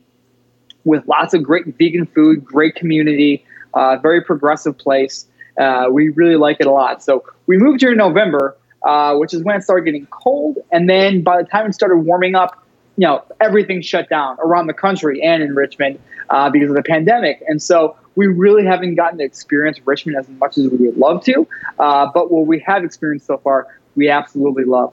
with 0.85 1.07
lots 1.07 1.35
of 1.35 1.43
great 1.43 1.67
vegan 1.77 2.07
food, 2.07 2.45
great 2.45 2.75
community, 2.75 3.45
uh, 3.75 3.97
very 3.99 4.23
progressive 4.23 4.77
place. 4.79 5.27
Uh, 5.59 5.87
we 5.91 6.09
really 6.11 6.37
like 6.37 6.59
it 6.61 6.67
a 6.67 6.71
lot. 6.71 7.03
So 7.03 7.25
we 7.47 7.59
moved 7.59 7.81
here 7.81 7.93
in 7.93 7.99
November, 7.99 8.57
uh, 8.83 9.15
which 9.17 9.35
is 9.35 9.43
when 9.43 9.57
it 9.57 9.63
started 9.63 9.85
getting 9.85 10.07
cold. 10.07 10.59
And 10.73 10.89
then 10.89 11.23
by 11.23 11.43
the 11.43 11.49
time 11.49 11.67
it 11.67 11.75
started 11.75 11.99
warming 11.99 12.35
up, 12.35 12.65
you 12.97 13.07
know, 13.07 13.23
everything 13.41 13.83
shut 13.83 14.09
down 14.09 14.37
around 14.41 14.67
the 14.67 14.73
country 14.73 15.23
and 15.23 15.43
in 15.43 15.55
Richmond 15.55 15.99
uh, 16.31 16.51
because 16.51 16.71
of 16.71 16.77
the 16.77 16.83
pandemic. 16.83 17.43
And 17.47 17.63
so 17.63 17.97
we 18.19 18.27
really 18.27 18.65
haven't 18.65 18.97
gotten 18.97 19.17
to 19.19 19.25
experience 19.25 19.79
Richmond 19.85 20.19
as 20.19 20.29
much 20.29 20.59
as 20.59 20.67
we 20.67 20.89
would 20.89 20.97
love 20.97 21.23
to. 21.27 21.47
Uh, 21.79 22.11
but 22.13 22.33
what 22.33 22.49
we 22.49 22.59
have 22.67 22.83
experienced 22.83 23.27
so 23.27 23.39
far, 23.39 23.69
we 23.95 24.11
absolutely 24.11 24.65
love. 24.65 24.93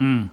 Mm. 0.00 0.30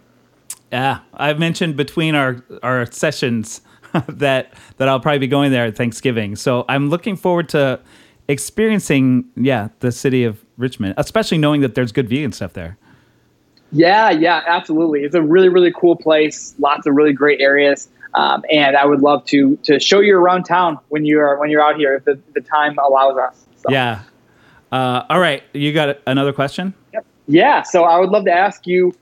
Yeah, 0.71 1.00
I've 1.13 1.39
mentioned 1.39 1.75
between 1.75 2.15
our 2.15 2.41
our 2.63 2.89
sessions 2.89 3.59
that 4.07 4.53
that 4.77 4.88
I'll 4.88 5.01
probably 5.01 5.19
be 5.19 5.27
going 5.27 5.51
there 5.51 5.65
at 5.65 5.75
Thanksgiving. 5.75 6.38
So 6.38 6.63
I'm 6.69 6.89
looking 6.89 7.17
forward 7.17 7.50
to 7.50 7.81
experiencing 8.29 9.25
yeah 9.35 9.67
the 9.81 9.91
city 9.91 10.23
of 10.23 10.41
Richmond, 10.57 10.93
especially 10.95 11.38
knowing 11.38 11.59
that 11.59 11.75
there's 11.75 11.91
good 11.91 12.07
vegan 12.07 12.31
stuff 12.31 12.53
there. 12.53 12.77
Yeah, 13.73 14.09
yeah, 14.09 14.41
absolutely. 14.47 15.01
It's 15.01 15.15
a 15.15 15.21
really 15.21 15.50
really 15.50 15.73
cool 15.73 15.97
place. 15.97 16.55
Lots 16.59 16.88
of 16.88 16.95
really 16.95 17.11
great 17.11 17.41
areas. 17.41 17.89
Um, 18.13 18.44
and 18.51 18.75
I 18.75 18.86
would 18.86 19.01
love 19.01 19.25
to 19.27 19.58
to 19.63 19.80
show 19.80 20.00
you 20.00 20.18
around 20.18 20.44
town 20.44 20.77
when 20.89 21.06
you 21.06 21.20
are 21.20 21.39
when 21.39 21.50
you're 21.50 21.62
out 21.62 21.77
here 21.77 21.96
if 21.96 22.06
the, 22.06 22.20
the 22.34 22.41
time 22.41 22.77
allows 22.77 23.18
us. 23.18 23.46
So. 23.58 23.72
Yeah. 23.72 24.01
Uh, 24.72 25.03
all 25.10 25.20
right, 25.20 25.44
you 25.53 25.74
got 25.74 26.00
another 26.08 26.32
question? 26.32 26.74
Yep. 26.94 27.06
Yeah. 27.27 27.62
So 27.63 27.84
I 27.84 28.00
would 28.00 28.10
love 28.10 28.25
to 28.25 28.32
ask 28.32 28.65
you 28.65 28.94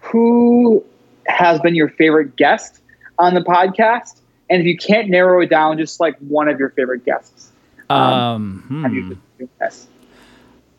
who 0.00 0.84
has 1.26 1.60
been 1.60 1.74
your 1.74 1.88
favorite 1.90 2.36
guest 2.36 2.80
on 3.18 3.34
the 3.34 3.40
podcast, 3.40 4.20
and 4.50 4.60
if 4.60 4.66
you 4.66 4.76
can't 4.76 5.08
narrow 5.08 5.40
it 5.40 5.48
down, 5.48 5.78
just 5.78 6.00
like 6.00 6.16
one 6.18 6.48
of 6.48 6.58
your 6.58 6.70
favorite 6.70 7.04
guests. 7.04 7.50
Um, 7.88 8.64
um 8.84 9.20
hmm. 9.38 9.46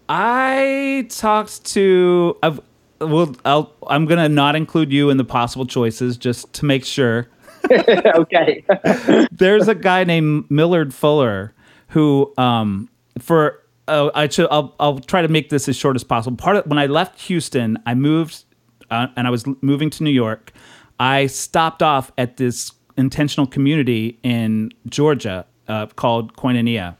I 0.09 1.07
talked 1.09 1.65
to. 1.65 2.37
I've, 2.43 2.59
well, 2.99 3.35
I'll, 3.45 3.73
I'm 3.87 4.05
gonna 4.05 4.29
not 4.29 4.55
include 4.55 4.91
you 4.91 5.09
in 5.09 5.17
the 5.17 5.25
possible 5.25 5.65
choices 5.65 6.17
just 6.17 6.51
to 6.53 6.65
make 6.65 6.85
sure. 6.85 7.27
okay. 8.15 8.63
There's 9.31 9.67
a 9.67 9.75
guy 9.75 10.03
named 10.03 10.49
Millard 10.49 10.93
Fuller 10.93 11.53
who, 11.89 12.33
um, 12.37 12.89
for 13.19 13.59
uh, 13.87 14.09
I 14.15 14.27
should, 14.29 14.47
I'll, 14.49 14.75
I'll 14.79 14.99
try 14.99 15.21
to 15.21 15.27
make 15.27 15.49
this 15.49 15.67
as 15.67 15.75
short 15.75 15.95
as 15.95 16.03
possible. 16.03 16.37
Part 16.37 16.57
of 16.57 16.65
when 16.67 16.79
I 16.79 16.85
left 16.85 17.21
Houston, 17.21 17.77
I 17.85 17.93
moved 17.93 18.43
uh, 18.89 19.07
and 19.15 19.27
I 19.27 19.29
was 19.29 19.45
moving 19.61 19.89
to 19.91 20.03
New 20.03 20.11
York. 20.11 20.51
I 20.99 21.27
stopped 21.27 21.81
off 21.81 22.11
at 22.17 22.37
this 22.37 22.71
intentional 22.97 23.47
community 23.47 24.19
in 24.23 24.71
Georgia 24.87 25.45
uh, 25.67 25.87
called 25.87 26.35
Koinonia, 26.35 26.95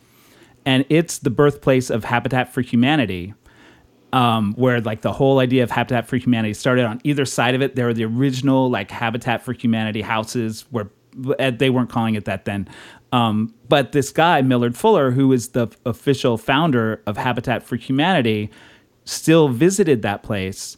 and 0.66 0.86
it's 0.90 1.20
the 1.20 1.30
birthplace 1.30 1.90
of 1.90 2.04
Habitat 2.04 2.52
for 2.52 2.62
Humanity 2.62 3.34
um, 4.14 4.54
where 4.54 4.80
like 4.80 5.02
the 5.02 5.12
whole 5.12 5.40
idea 5.40 5.64
of 5.64 5.72
Habitat 5.72 6.08
for 6.08 6.16
Humanity 6.16 6.54
started 6.54 6.86
on 6.86 7.02
either 7.04 7.26
side 7.26 7.56
of 7.56 7.62
it. 7.62 7.76
There 7.76 7.88
were 7.88 7.94
the 7.94 8.06
original 8.06 8.70
like 8.70 8.92
Habitat 8.92 9.42
for 9.42 9.54
Humanity 9.54 10.02
houses 10.02 10.66
where 10.70 10.90
eh, 11.40 11.52
they 11.52 11.70
weren't 11.70 11.90
calling 11.90 12.16
it 12.16 12.26
that 12.26 12.46
then. 12.46 12.70
Um, 13.12 13.54
but 13.68 13.92
this 13.92 14.12
guy, 14.12 14.42
Millard 14.42 14.78
Fuller, 14.78 15.12
who 15.12 15.34
is 15.34 15.50
the 15.50 15.68
official 15.86 16.38
founder 16.38 17.02
of 17.08 17.18
Habitat 17.18 17.64
for 17.64 17.76
Humanity, 17.76 18.52
still 19.06 19.50
visited 19.50 20.04
that 20.04 20.24
place. 20.24 20.78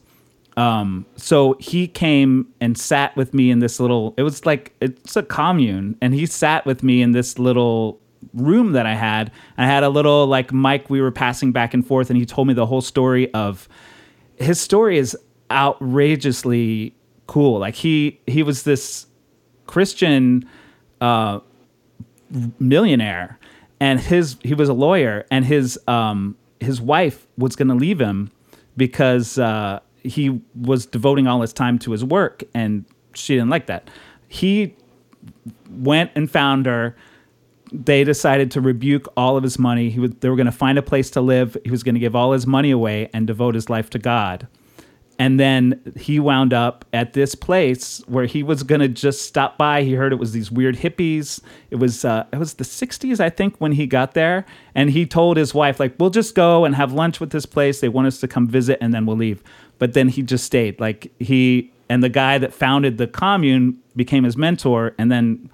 Um, 0.57 1.05
so 1.17 1.57
he 1.59 1.87
came 1.87 2.47
and 2.61 2.77
sat 2.77 3.15
with 3.17 3.33
me 3.33 3.51
in 3.51 3.59
this 3.59 3.81
little, 3.81 4.13
it 4.17 4.23
was 4.23 4.45
like, 4.45 4.73
it's 4.79 5.17
a 5.17 5.23
commune. 5.23 5.97
And 6.01 6.13
he 6.13 6.25
sat 6.25 6.65
with 6.65 6.83
me 6.83 7.01
in 7.01 7.11
this 7.11 7.37
little 7.37 7.99
room 8.35 8.73
that 8.73 8.85
I 8.85 8.93
had. 8.93 9.31
I 9.57 9.65
had 9.65 9.83
a 9.83 9.89
little 9.89 10.27
like 10.27 10.53
mic 10.53 10.89
we 10.89 11.01
were 11.01 11.11
passing 11.11 11.51
back 11.51 11.73
and 11.73 11.85
forth, 11.85 12.09
and 12.09 12.17
he 12.17 12.25
told 12.25 12.47
me 12.47 12.53
the 12.53 12.65
whole 12.65 12.81
story 12.81 13.33
of 13.33 13.67
his 14.35 14.59
story 14.59 14.97
is 14.97 15.17
outrageously 15.51 16.95
cool. 17.27 17.59
Like 17.59 17.75
he 17.75 18.19
he 18.27 18.43
was 18.43 18.63
this 18.63 19.07
Christian 19.65 20.47
uh, 21.01 21.39
millionaire, 22.59 23.39
and 23.79 23.99
his 23.99 24.37
he 24.43 24.53
was 24.53 24.69
a 24.69 24.73
lawyer, 24.73 25.25
and 25.31 25.45
his 25.45 25.79
um, 25.87 26.37
his 26.59 26.81
wife 26.81 27.27
was 27.37 27.55
going 27.55 27.67
to 27.69 27.75
leave 27.75 27.99
him 27.99 28.31
because 28.77 29.39
uh, 29.39 29.79
he 30.03 30.41
was 30.59 30.85
devoting 30.85 31.27
all 31.27 31.41
his 31.41 31.53
time 31.53 31.79
to 31.79 31.91
his 31.91 32.03
work, 32.03 32.43
and 32.53 32.85
she 33.13 33.35
didn't 33.35 33.49
like 33.49 33.67
that. 33.67 33.89
He 34.27 34.75
went 35.69 36.11
and 36.15 36.29
found 36.29 36.65
her 36.65 36.95
they 37.71 38.03
decided 38.03 38.51
to 38.51 38.61
rebuke 38.61 39.07
all 39.17 39.37
of 39.37 39.43
his 39.43 39.57
money. 39.59 39.89
He 39.89 39.99
was, 39.99 40.11
they 40.19 40.29
were 40.29 40.35
going 40.35 40.45
to 40.45 40.51
find 40.51 40.77
a 40.77 40.81
place 40.81 41.09
to 41.11 41.21
live. 41.21 41.57
He 41.63 41.71
was 41.71 41.83
going 41.83 41.95
to 41.95 41.99
give 41.99 42.15
all 42.15 42.31
his 42.31 42.45
money 42.47 42.71
away 42.71 43.09
and 43.13 43.27
devote 43.27 43.55
his 43.55 43.69
life 43.69 43.89
to 43.91 43.99
God. 43.99 44.47
And 45.17 45.39
then 45.39 45.93
he 45.95 46.19
wound 46.19 46.53
up 46.53 46.83
at 46.91 47.13
this 47.13 47.35
place 47.35 48.03
where 48.07 48.25
he 48.25 48.43
was 48.43 48.63
going 48.63 48.81
to 48.81 48.89
just 48.89 49.21
stop 49.21 49.57
by. 49.57 49.83
He 49.83 49.93
heard 49.93 50.11
it 50.11 50.17
was 50.17 50.33
these 50.33 50.51
weird 50.51 50.75
hippies. 50.75 51.39
It 51.69 51.77
was 51.77 52.03
uh, 52.03 52.25
it 52.33 52.37
was 52.37 52.55
the 52.55 52.65
60s, 52.65 53.21
I 53.21 53.29
think, 53.29 53.55
when 53.59 53.71
he 53.71 53.87
got 53.87 54.13
there. 54.13 54.45
And 54.73 54.89
he 54.89 55.05
told 55.05 55.37
his 55.37 55.53
wife, 55.53 55.79
like, 55.79 55.95
we'll 55.97 56.09
just 56.09 56.35
go 56.35 56.65
and 56.65 56.75
have 56.75 56.91
lunch 56.91 57.21
with 57.21 57.29
this 57.29 57.45
place. 57.45 57.79
They 57.79 57.87
want 57.87 58.07
us 58.07 58.19
to 58.19 58.27
come 58.27 58.45
visit, 58.45 58.77
and 58.81 58.93
then 58.93 59.05
we'll 59.05 59.15
leave. 59.15 59.41
But 59.79 59.93
then 59.93 60.09
he 60.09 60.21
just 60.21 60.43
stayed. 60.43 60.79
Like 60.81 61.11
he 61.19 61.71
and 61.87 62.03
the 62.03 62.09
guy 62.09 62.37
that 62.37 62.53
founded 62.53 62.97
the 62.97 63.07
commune 63.07 63.79
became 63.95 64.25
his 64.25 64.35
mentor, 64.35 64.95
and 64.97 65.09
then 65.09 65.49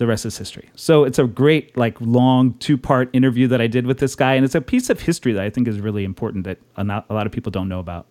the 0.00 0.06
rest 0.06 0.24
is 0.24 0.38
history. 0.38 0.70
So 0.76 1.04
it's 1.04 1.18
a 1.18 1.26
great, 1.26 1.76
like, 1.76 2.00
long 2.00 2.54
two 2.54 2.78
part 2.78 3.10
interview 3.12 3.46
that 3.48 3.60
I 3.60 3.66
did 3.66 3.86
with 3.86 3.98
this 3.98 4.14
guy. 4.14 4.32
And 4.32 4.46
it's 4.46 4.54
a 4.54 4.60
piece 4.62 4.88
of 4.88 4.98
history 4.98 5.34
that 5.34 5.44
I 5.44 5.50
think 5.50 5.68
is 5.68 5.78
really 5.78 6.04
important 6.04 6.44
that 6.44 6.56
a, 6.76 6.82
not, 6.82 7.04
a 7.10 7.14
lot 7.14 7.26
of 7.26 7.32
people 7.32 7.52
don't 7.52 7.68
know 7.68 7.80
about. 7.80 8.06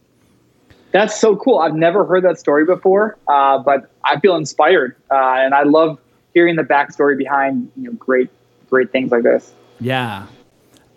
That's 0.92 1.20
so 1.20 1.36
cool. 1.36 1.58
I've 1.58 1.74
never 1.74 2.06
heard 2.06 2.24
that 2.26 2.40
story 2.40 2.64
before, 2.64 3.18
uh, 3.28 3.58
but 3.58 3.90
I 4.04 4.20
feel 4.20 4.36
inspired. 4.36 4.98
Uh, 5.10 5.16
and 5.16 5.56
I 5.56 5.64
love 5.64 5.98
hearing 6.36 6.58
the 6.58 6.64
backstory 6.64 7.18
behind 7.18 7.72
you 7.76 7.86
know, 7.86 7.94
great, 7.94 8.30
great 8.70 8.92
things 8.92 9.12
like 9.12 9.24
this. 9.24 9.52
Yeah. 9.80 10.28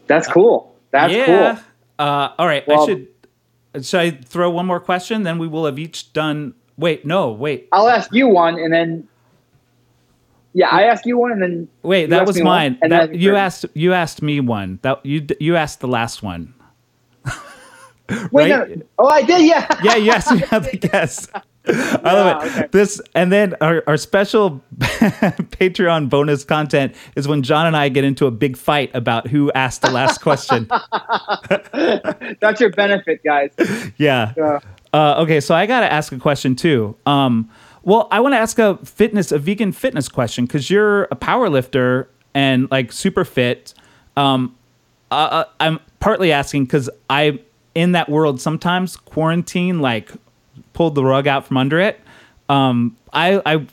That's 0.08 0.28
cool. 0.28 0.76
That's 0.90 1.14
yeah. 1.14 1.54
cool. 1.54 1.64
Uh, 2.06 2.34
all 2.38 2.46
right. 2.46 2.68
Well, 2.68 2.82
I 2.82 2.86
should, 2.86 3.08
should 3.82 4.00
I 4.00 4.10
throw 4.10 4.50
one 4.50 4.66
more 4.66 4.80
question? 4.80 5.22
Then 5.22 5.38
we 5.38 5.48
will 5.48 5.64
have 5.64 5.78
each 5.78 6.12
done. 6.12 6.52
Wait, 6.76 7.06
no, 7.06 7.32
wait. 7.32 7.68
I'll 7.72 7.88
ask 7.88 8.12
you 8.12 8.28
one 8.28 8.58
and 8.58 8.74
then 8.74 9.08
yeah, 10.54 10.68
I 10.68 10.84
asked 10.84 11.06
you 11.06 11.18
one, 11.18 11.32
and 11.32 11.42
then 11.42 11.68
wait, 11.82 12.10
that 12.10 12.26
was 12.26 12.40
mine. 12.40 12.76
One, 12.80 12.90
that, 12.90 13.14
you 13.14 13.36
asked 13.36 13.64
you 13.74 13.92
asked 13.92 14.22
me 14.22 14.40
one. 14.40 14.78
That 14.82 15.04
you 15.04 15.26
you 15.40 15.56
asked 15.56 15.80
the 15.80 15.88
last 15.88 16.22
one. 16.22 16.54
wait, 18.30 18.50
right? 18.50 18.76
no. 18.76 18.82
oh, 18.98 19.06
I 19.06 19.22
did. 19.22 19.42
Yeah. 19.42 19.66
yeah. 19.82 19.96
Yes, 19.96 20.30
you 20.30 20.38
have 20.38 20.64
the 20.70 20.76
guess. 20.76 21.28
I 21.64 22.12
love 22.12 22.42
it. 22.42 22.50
Okay. 22.50 22.68
This 22.72 23.00
and 23.14 23.32
then 23.32 23.54
our, 23.60 23.82
our 23.86 23.96
special 23.96 24.62
Patreon 24.78 26.10
bonus 26.10 26.44
content 26.44 26.94
is 27.16 27.28
when 27.28 27.42
John 27.42 27.66
and 27.66 27.76
I 27.76 27.88
get 27.88 28.04
into 28.04 28.26
a 28.26 28.30
big 28.30 28.56
fight 28.56 28.90
about 28.94 29.28
who 29.28 29.50
asked 29.52 29.82
the 29.82 29.90
last 29.90 30.20
question. 30.20 30.68
That's 32.40 32.60
your 32.60 32.70
benefit, 32.70 33.22
guys. 33.22 33.52
Yeah. 33.96 34.34
yeah. 34.36 34.58
Uh, 34.92 35.22
okay, 35.22 35.40
so 35.40 35.54
I 35.54 35.66
got 35.66 35.80
to 35.80 35.90
ask 35.90 36.12
a 36.12 36.18
question 36.18 36.56
too. 36.56 36.96
Um, 37.06 37.48
well, 37.84 38.08
I 38.10 38.20
want 38.20 38.34
to 38.34 38.38
ask 38.38 38.58
a 38.58 38.76
fitness, 38.78 39.32
a 39.32 39.38
vegan 39.38 39.72
fitness 39.72 40.08
question 40.08 40.46
because 40.46 40.70
you're 40.70 41.04
a 41.04 41.16
power 41.16 41.48
lifter 41.48 42.08
and 42.34 42.70
like 42.70 42.92
super 42.92 43.24
fit. 43.24 43.74
Um, 44.16 44.56
uh, 45.10 45.14
uh 45.14 45.44
I'm 45.60 45.80
partly 46.00 46.32
asking 46.32 46.64
because 46.64 46.88
I, 47.10 47.40
in 47.74 47.92
that 47.92 48.08
world, 48.08 48.40
sometimes 48.40 48.96
quarantine 48.96 49.80
like 49.80 50.10
pulled 50.72 50.94
the 50.94 51.04
rug 51.04 51.26
out 51.26 51.46
from 51.46 51.56
under 51.56 51.80
it. 51.80 52.00
Um, 52.48 52.96
I, 53.12 53.40
I, 53.44 53.66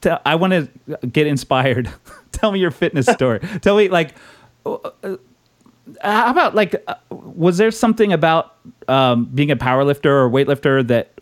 t- 0.00 0.10
I 0.24 0.34
want 0.36 0.52
to 0.52 1.06
get 1.06 1.26
inspired. 1.26 1.92
Tell 2.32 2.52
me 2.52 2.60
your 2.60 2.70
fitness 2.70 3.06
story. 3.12 3.40
Tell 3.60 3.76
me 3.76 3.88
like, 3.88 4.14
uh, 4.64 4.76
uh, 5.02 5.16
how 6.00 6.30
about 6.30 6.54
like, 6.54 6.82
uh, 6.86 6.94
was 7.10 7.58
there 7.58 7.70
something 7.70 8.12
about 8.12 8.54
um, 8.88 9.24
being 9.26 9.50
a 9.50 9.56
power 9.56 9.84
lifter 9.84 10.16
or 10.16 10.30
weightlifter 10.30 10.86
that 10.86 11.12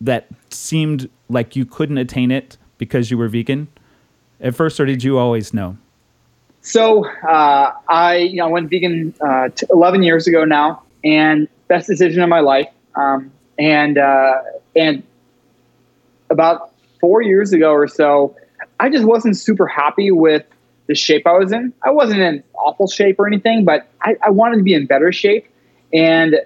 that 0.00 0.28
seemed 0.50 1.08
like 1.28 1.56
you 1.56 1.64
couldn't 1.64 1.98
attain 1.98 2.30
it 2.30 2.56
because 2.78 3.10
you 3.10 3.18
were 3.18 3.28
vegan 3.28 3.68
at 4.40 4.54
first, 4.54 4.78
or 4.78 4.86
did 4.86 5.02
you 5.02 5.18
always 5.18 5.54
know? 5.54 5.76
So 6.60 7.06
uh, 7.06 7.72
I, 7.88 8.16
you 8.16 8.36
know, 8.36 8.48
went 8.48 8.70
vegan 8.70 9.14
uh, 9.20 9.48
t- 9.50 9.66
11 9.70 10.02
years 10.02 10.26
ago 10.26 10.44
now, 10.44 10.82
and 11.04 11.48
best 11.68 11.86
decision 11.86 12.22
of 12.22 12.28
my 12.28 12.40
life. 12.40 12.68
Um, 12.96 13.30
and 13.58 13.98
uh, 13.98 14.34
and 14.74 15.02
about 16.30 16.72
four 17.00 17.22
years 17.22 17.52
ago 17.52 17.70
or 17.70 17.86
so, 17.88 18.36
I 18.80 18.88
just 18.88 19.04
wasn't 19.04 19.36
super 19.36 19.66
happy 19.66 20.10
with 20.10 20.44
the 20.86 20.94
shape 20.94 21.26
I 21.26 21.32
was 21.32 21.52
in. 21.52 21.72
I 21.82 21.90
wasn't 21.90 22.20
in 22.20 22.42
awful 22.54 22.86
shape 22.86 23.18
or 23.18 23.26
anything, 23.26 23.64
but 23.64 23.88
I, 24.02 24.16
I 24.24 24.30
wanted 24.30 24.58
to 24.58 24.62
be 24.62 24.74
in 24.74 24.86
better 24.86 25.12
shape. 25.12 25.46
And 25.92 26.40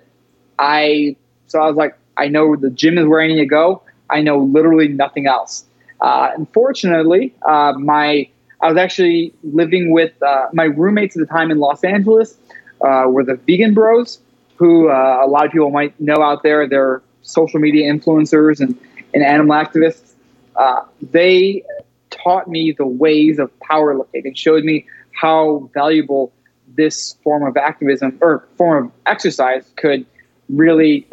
I, 0.58 1.16
so 1.46 1.60
I 1.60 1.66
was 1.66 1.76
like, 1.76 1.96
I 2.16 2.28
know 2.28 2.56
the 2.56 2.70
gym 2.70 2.98
is 2.98 3.06
where 3.06 3.20
I 3.20 3.26
need 3.26 3.38
to 3.38 3.46
go. 3.46 3.82
I 4.10 4.22
know 4.22 4.38
literally 4.38 4.88
nothing 4.88 5.26
else. 5.26 5.64
Uh, 6.00 6.30
unfortunately, 6.36 7.34
uh, 7.46 7.74
my 7.78 8.28
I 8.62 8.68
was 8.68 8.76
actually 8.76 9.32
living 9.42 9.92
with 9.92 10.12
uh, 10.22 10.48
my 10.52 10.64
roommates 10.64 11.16
at 11.16 11.20
the 11.20 11.26
time 11.26 11.50
in 11.50 11.58
Los 11.58 11.82
Angeles. 11.82 12.36
Uh, 12.82 13.04
were 13.08 13.22
the 13.22 13.34
Vegan 13.34 13.74
Bros, 13.74 14.20
who 14.56 14.88
uh, 14.88 15.20
a 15.22 15.28
lot 15.28 15.44
of 15.44 15.52
people 15.52 15.70
might 15.70 15.98
know 16.00 16.22
out 16.22 16.42
there. 16.42 16.66
They're 16.66 17.02
social 17.20 17.60
media 17.60 17.92
influencers 17.92 18.58
and, 18.58 18.78
and 19.12 19.22
animal 19.22 19.54
activists. 19.54 20.14
Uh, 20.56 20.84
they 21.10 21.62
taught 22.08 22.48
me 22.48 22.72
the 22.72 22.86
ways 22.86 23.38
of 23.38 23.50
powerlifting 23.60 24.24
and 24.24 24.36
showed 24.36 24.64
me 24.64 24.86
how 25.12 25.70
valuable 25.74 26.32
this 26.68 27.16
form 27.22 27.46
of 27.46 27.56
activism 27.58 28.18
or 28.22 28.46
form 28.56 28.86
of 28.86 28.92
exercise 29.04 29.70
could 29.76 30.06
really 30.48 31.06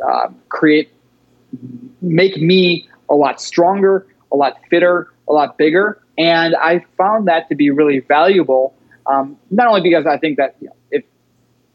create, 0.47 0.89
make 2.01 2.37
me 2.37 2.87
a 3.09 3.15
lot 3.15 3.41
stronger, 3.41 4.05
a 4.31 4.35
lot 4.35 4.57
fitter, 4.69 5.11
a 5.27 5.33
lot 5.33 5.57
bigger. 5.57 6.01
And 6.17 6.55
I 6.55 6.85
found 6.97 7.27
that 7.27 7.47
to 7.49 7.55
be 7.55 7.69
really 7.69 7.99
valuable, 7.99 8.73
um, 9.05 9.37
not 9.51 9.67
only 9.67 9.81
because 9.81 10.05
I 10.05 10.17
think 10.17 10.37
that 10.37 10.55
you 10.59 10.67
know, 10.67 10.75
it 10.91 11.05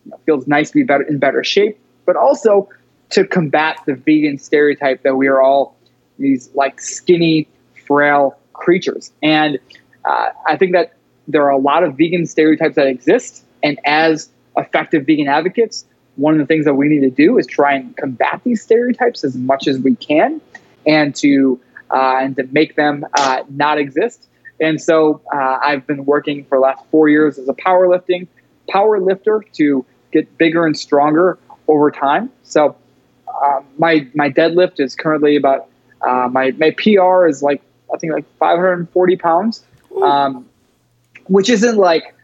you 0.05 0.11
know, 0.11 0.21
feels 0.27 0.47
nice 0.47 0.71
to 0.71 0.75
be 0.75 0.83
better 0.83 1.05
in 1.05 1.19
better 1.19 1.45
shape, 1.45 1.79
but 2.05 2.17
also 2.17 2.69
to 3.11 3.27
combat 3.27 3.79
the 3.87 3.95
vegan 3.95 4.39
stereotype 4.39 5.03
that 5.03 5.17
we 5.17 5.29
are 5.29 5.41
all 5.41 5.77
these 6.19 6.51
like 6.55 6.81
skinny, 6.81 7.49
frail 7.87 8.39
creatures. 8.53 9.13
And 9.23 9.59
uh, 10.05 10.31
I 10.47 10.57
think 10.57 10.73
that 10.73 10.95
there 11.29 11.43
are 11.43 11.51
a 11.51 11.59
lot 11.59 11.85
of 11.85 11.97
vegan 11.97 12.27
stereotypes 12.27 12.77
that 12.77 12.87
exist. 12.87 13.45
And 13.63 13.79
as 13.85 14.31
effective 14.57 15.07
vegan 15.07 15.29
advocates, 15.29 15.85
one 16.17 16.35
of 16.35 16.41
the 16.41 16.47
things 16.47 16.65
that 16.65 16.75
we 16.75 16.89
need 16.89 17.01
to 17.01 17.11
do 17.11 17.39
is 17.39 17.47
try 17.47 17.75
and 17.75 17.97
combat 17.97 18.41
these 18.45 18.63
stereotypes 18.63 19.25
as 19.25 19.37
much 19.37 19.67
as 19.67 19.79
we 19.79 19.97
can 19.97 20.41
and 20.87 21.15
to 21.17 21.61
uh, 21.91 22.19
and 22.21 22.37
to 22.37 22.45
make 22.53 22.77
them 22.77 23.05
uh, 23.15 23.43
not 23.51 23.79
exist. 23.79 24.29
And 24.61 24.81
so 24.81 25.21
uh, 25.35 25.59
I've 25.63 25.87
been 25.87 26.05
working 26.07 26.45
for 26.45 26.57
the 26.57 26.63
last 26.63 26.83
four 26.91 27.09
years 27.09 27.39
as 27.39 27.49
a 27.49 27.55
powerlifting 27.55 28.29
power 28.69 29.01
lifter 29.01 29.45
to 29.55 29.85
get 30.13 30.39
bigger 30.39 30.65
and 30.65 30.79
stronger 30.79 31.39
over 31.69 31.91
time. 31.91 32.31
So 32.45 32.77
uh, 33.43 33.61
my 33.79 34.07
my 34.15 34.31
deadlift 34.31 34.81
is 34.81 34.95
currently 34.95 35.37
about 35.37 35.69
uh, 36.03 36.29
my 36.31 36.53
my 36.53 36.71
PR 36.79 37.27
is 37.27 37.43
like 37.43 37.63
I 37.93 37.99
think 37.99 38.13
like 38.13 38.27
540 38.39 39.17
pounds, 39.17 39.65
um, 40.03 40.49
which 41.27 41.51
isn't 41.51 41.77
like 41.77 42.15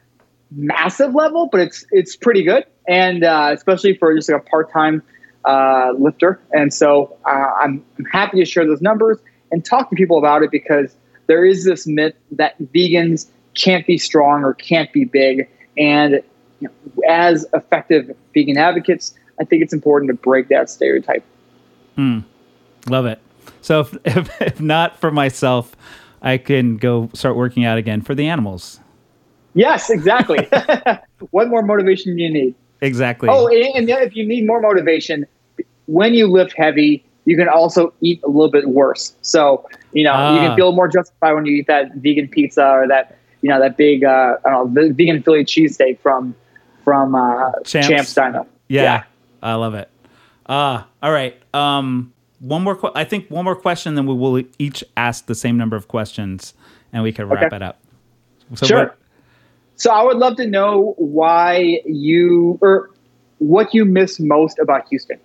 massive 0.51 1.15
level, 1.15 1.49
but 1.51 1.61
it's 1.61 1.85
it's 1.91 2.17
pretty 2.17 2.43
good, 2.43 2.65
and 2.89 3.23
uh, 3.23 3.51
especially 3.53 3.95
for 3.97 4.15
just 4.15 4.29
like 4.31 4.41
a 4.41 4.45
part 4.45 4.73
time 4.73 5.03
uh, 5.45 5.93
lifter. 5.99 6.41
And 6.53 6.73
so 6.73 7.17
uh, 7.25 7.53
I'm 7.61 7.85
I'm 7.99 8.05
happy 8.07 8.39
to 8.39 8.45
share 8.45 8.67
those 8.67 8.81
numbers 8.81 9.19
and 9.53 9.65
talk 9.65 9.91
to 9.91 9.97
people 9.97 10.19
about 10.19 10.43
it 10.43 10.51
because 10.51 10.97
there 11.27 11.45
is 11.45 11.65
this 11.65 11.87
myth 11.87 12.15
that 12.33 12.61
vegans 12.75 13.29
can't 13.55 13.87
be 13.87 13.99
strong 13.99 14.45
or 14.45 14.55
can't 14.55 14.93
be 14.93 15.05
big, 15.05 15.49
and 15.77 16.23
you 16.61 16.69
know, 16.69 17.03
as 17.09 17.47
effective 17.55 18.15
vegan 18.35 18.57
advocates, 18.57 19.15
I 19.41 19.45
think 19.45 19.63
it's 19.63 19.73
important 19.73 20.11
to 20.11 20.15
break 20.15 20.49
that 20.49 20.71
stereotype. 20.71 21.25
Mm, 21.97 22.25
love 22.89 23.07
it. 23.07 23.21
So 23.61 23.81
if, 23.81 23.97
if, 24.05 24.43
if 24.43 24.61
not 24.61 24.99
for 24.99 25.11
myself, 25.11 25.77
I 26.23 26.39
can 26.39 26.77
go 26.77 27.11
start 27.15 27.37
working 27.37 27.65
out 27.65 27.79
again 27.79 28.01
for 28.01 28.15
the 28.15 28.27
animals. 28.27 28.81
Yes, 29.55 29.91
exactly. 29.91 30.49
what 31.31 31.49
more 31.49 31.63
motivation 31.63 32.17
do 32.17 32.23
you 32.23 32.33
need? 32.33 32.55
Exactly. 32.81 33.29
Oh, 33.31 33.49
and 33.49 33.89
if 33.89 34.15
you 34.15 34.27
need 34.27 34.47
more 34.47 34.61
motivation, 34.61 35.27
when 35.87 36.15
you 36.15 36.27
lift 36.27 36.55
heavy, 36.57 37.05
you 37.25 37.37
can 37.37 37.49
also 37.49 37.93
eat 38.01 38.23
a 38.23 38.29
little 38.29 38.51
bit 38.51 38.69
worse. 38.69 39.15
So, 39.23 39.69
you 39.93 40.05
know, 40.05 40.33
you 40.35 40.41
can 40.41 40.51
ah. 40.53 40.57
feel 40.57 40.73
more 40.73 40.89
justified 40.89 41.33
when 41.35 41.45
you 41.47 41.57
eat 41.57 41.67
that 41.67 41.95
vegan 41.97 42.29
pizza 42.29 42.67
or 42.67 42.89
that, 42.89 43.19
you 43.43 43.51
know, 43.51 43.61
that 43.61 43.77
big, 43.77 44.05
uh, 44.05 44.37
I 44.45 44.51
don't 44.51 44.75
know, 44.75 44.83
the 44.83 44.93
vegan 44.93 45.23
Philly 45.23 45.45
cheesesteak 45.45 45.99
from, 46.01 46.35
from, 46.85 47.15
uh, 47.15 47.53
Champs, 47.65 47.89
Champs 47.89 48.15
Diner. 48.15 48.47
Yeah, 48.69 48.83
yeah. 48.83 49.03
I 49.43 49.55
love 49.55 49.75
it. 49.75 49.91
Uh, 50.47 50.85
all 51.03 51.13
right. 51.13 51.37
Um, 51.53 52.13
one 52.39 52.63
more. 52.63 52.77
Qu- 52.77 52.93
I 52.95 53.05
think 53.05 53.29
one 53.29 53.45
more 53.45 53.57
question, 53.57 53.95
then 53.95 54.07
we 54.07 54.15
will 54.15 54.43
each 54.59 54.83
ask 54.97 55.27
the 55.27 55.35
same 55.35 55.59
number 55.59 55.77
of 55.77 55.89
questions, 55.89 56.55
and 56.93 57.03
we 57.03 57.13
can 57.13 57.29
wrap 57.29 57.45
okay. 57.45 57.57
it 57.57 57.63
up. 57.63 57.81
So 58.55 58.67
sure. 58.67 58.97
So 59.79 59.93
I 59.93 60.03
would 60.03 60.17
love 60.17 60.37
to 60.37 60.47
know 60.47 60.95
why 60.99 61.81
you 61.87 62.59
or 62.61 62.91
what 63.39 63.73
you 63.73 63.85
miss 63.85 64.19
most 64.19 64.59
about 64.59 64.89
Houston. 64.89 65.19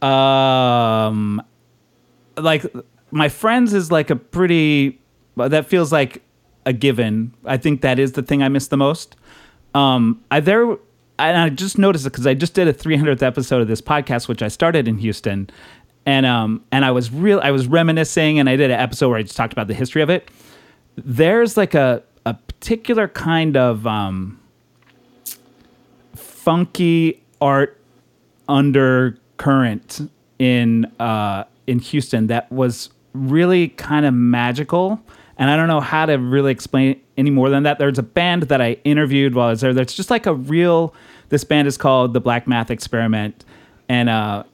Um, 0.00 1.42
like 2.36 2.64
my 3.10 3.28
friends 3.28 3.74
is 3.74 3.92
like 3.92 4.10
a 4.10 4.16
pretty. 4.16 5.00
That 5.36 5.66
feels 5.66 5.92
like 5.92 6.22
a 6.64 6.72
given. 6.72 7.34
I 7.44 7.56
think 7.56 7.82
that 7.82 7.98
is 7.98 8.12
the 8.12 8.22
thing 8.22 8.42
I 8.42 8.48
miss 8.48 8.68
the 8.68 8.76
most. 8.76 9.16
Um, 9.74 10.24
I 10.30 10.40
there 10.40 10.76
and 11.18 11.36
I 11.36 11.48
just 11.48 11.78
noticed 11.78 12.06
it 12.06 12.10
because 12.10 12.26
I 12.26 12.34
just 12.34 12.54
did 12.54 12.68
a 12.68 12.72
300th 12.72 13.22
episode 13.22 13.60
of 13.60 13.68
this 13.68 13.82
podcast, 13.82 14.28
which 14.28 14.40
I 14.40 14.48
started 14.48 14.86
in 14.86 14.98
Houston, 14.98 15.50
and 16.06 16.24
um 16.26 16.64
and 16.70 16.84
I 16.84 16.92
was 16.92 17.10
real 17.10 17.40
I 17.42 17.50
was 17.50 17.66
reminiscing 17.66 18.38
and 18.38 18.48
I 18.48 18.54
did 18.54 18.70
an 18.70 18.78
episode 18.78 19.08
where 19.08 19.18
I 19.18 19.22
just 19.22 19.36
talked 19.36 19.52
about 19.52 19.66
the 19.66 19.74
history 19.74 20.00
of 20.00 20.10
it. 20.10 20.30
There's 20.94 21.56
like 21.56 21.74
a 21.74 22.02
a 22.26 22.34
particular 22.34 23.08
kind 23.08 23.56
of 23.56 23.86
um 23.86 24.38
funky 26.14 27.22
art 27.40 27.80
undercurrent 28.48 30.10
in 30.38 30.84
uh 31.00 31.44
in 31.66 31.78
Houston 31.78 32.26
that 32.26 32.50
was 32.52 32.90
really 33.14 33.68
kind 33.68 34.04
of 34.04 34.12
magical 34.12 35.00
and 35.38 35.50
I 35.50 35.56
don't 35.56 35.68
know 35.68 35.80
how 35.80 36.06
to 36.06 36.14
really 36.14 36.52
explain 36.52 37.00
any 37.16 37.30
more 37.30 37.50
than 37.50 37.62
that. 37.64 37.78
There's 37.78 37.98
a 37.98 38.02
band 38.02 38.44
that 38.44 38.60
I 38.60 38.72
interviewed 38.84 39.34
while 39.34 39.48
I 39.48 39.50
was 39.50 39.60
there. 39.60 39.74
That's 39.74 39.94
just 39.94 40.10
like 40.10 40.26
a 40.26 40.34
real. 40.34 40.94
This 41.28 41.44
band 41.44 41.68
is 41.68 41.76
called 41.76 42.14
the 42.14 42.20
Black 42.20 42.46
Math 42.46 42.70
Experiment, 42.70 43.44
and 43.88 44.08
uh, 44.08 44.44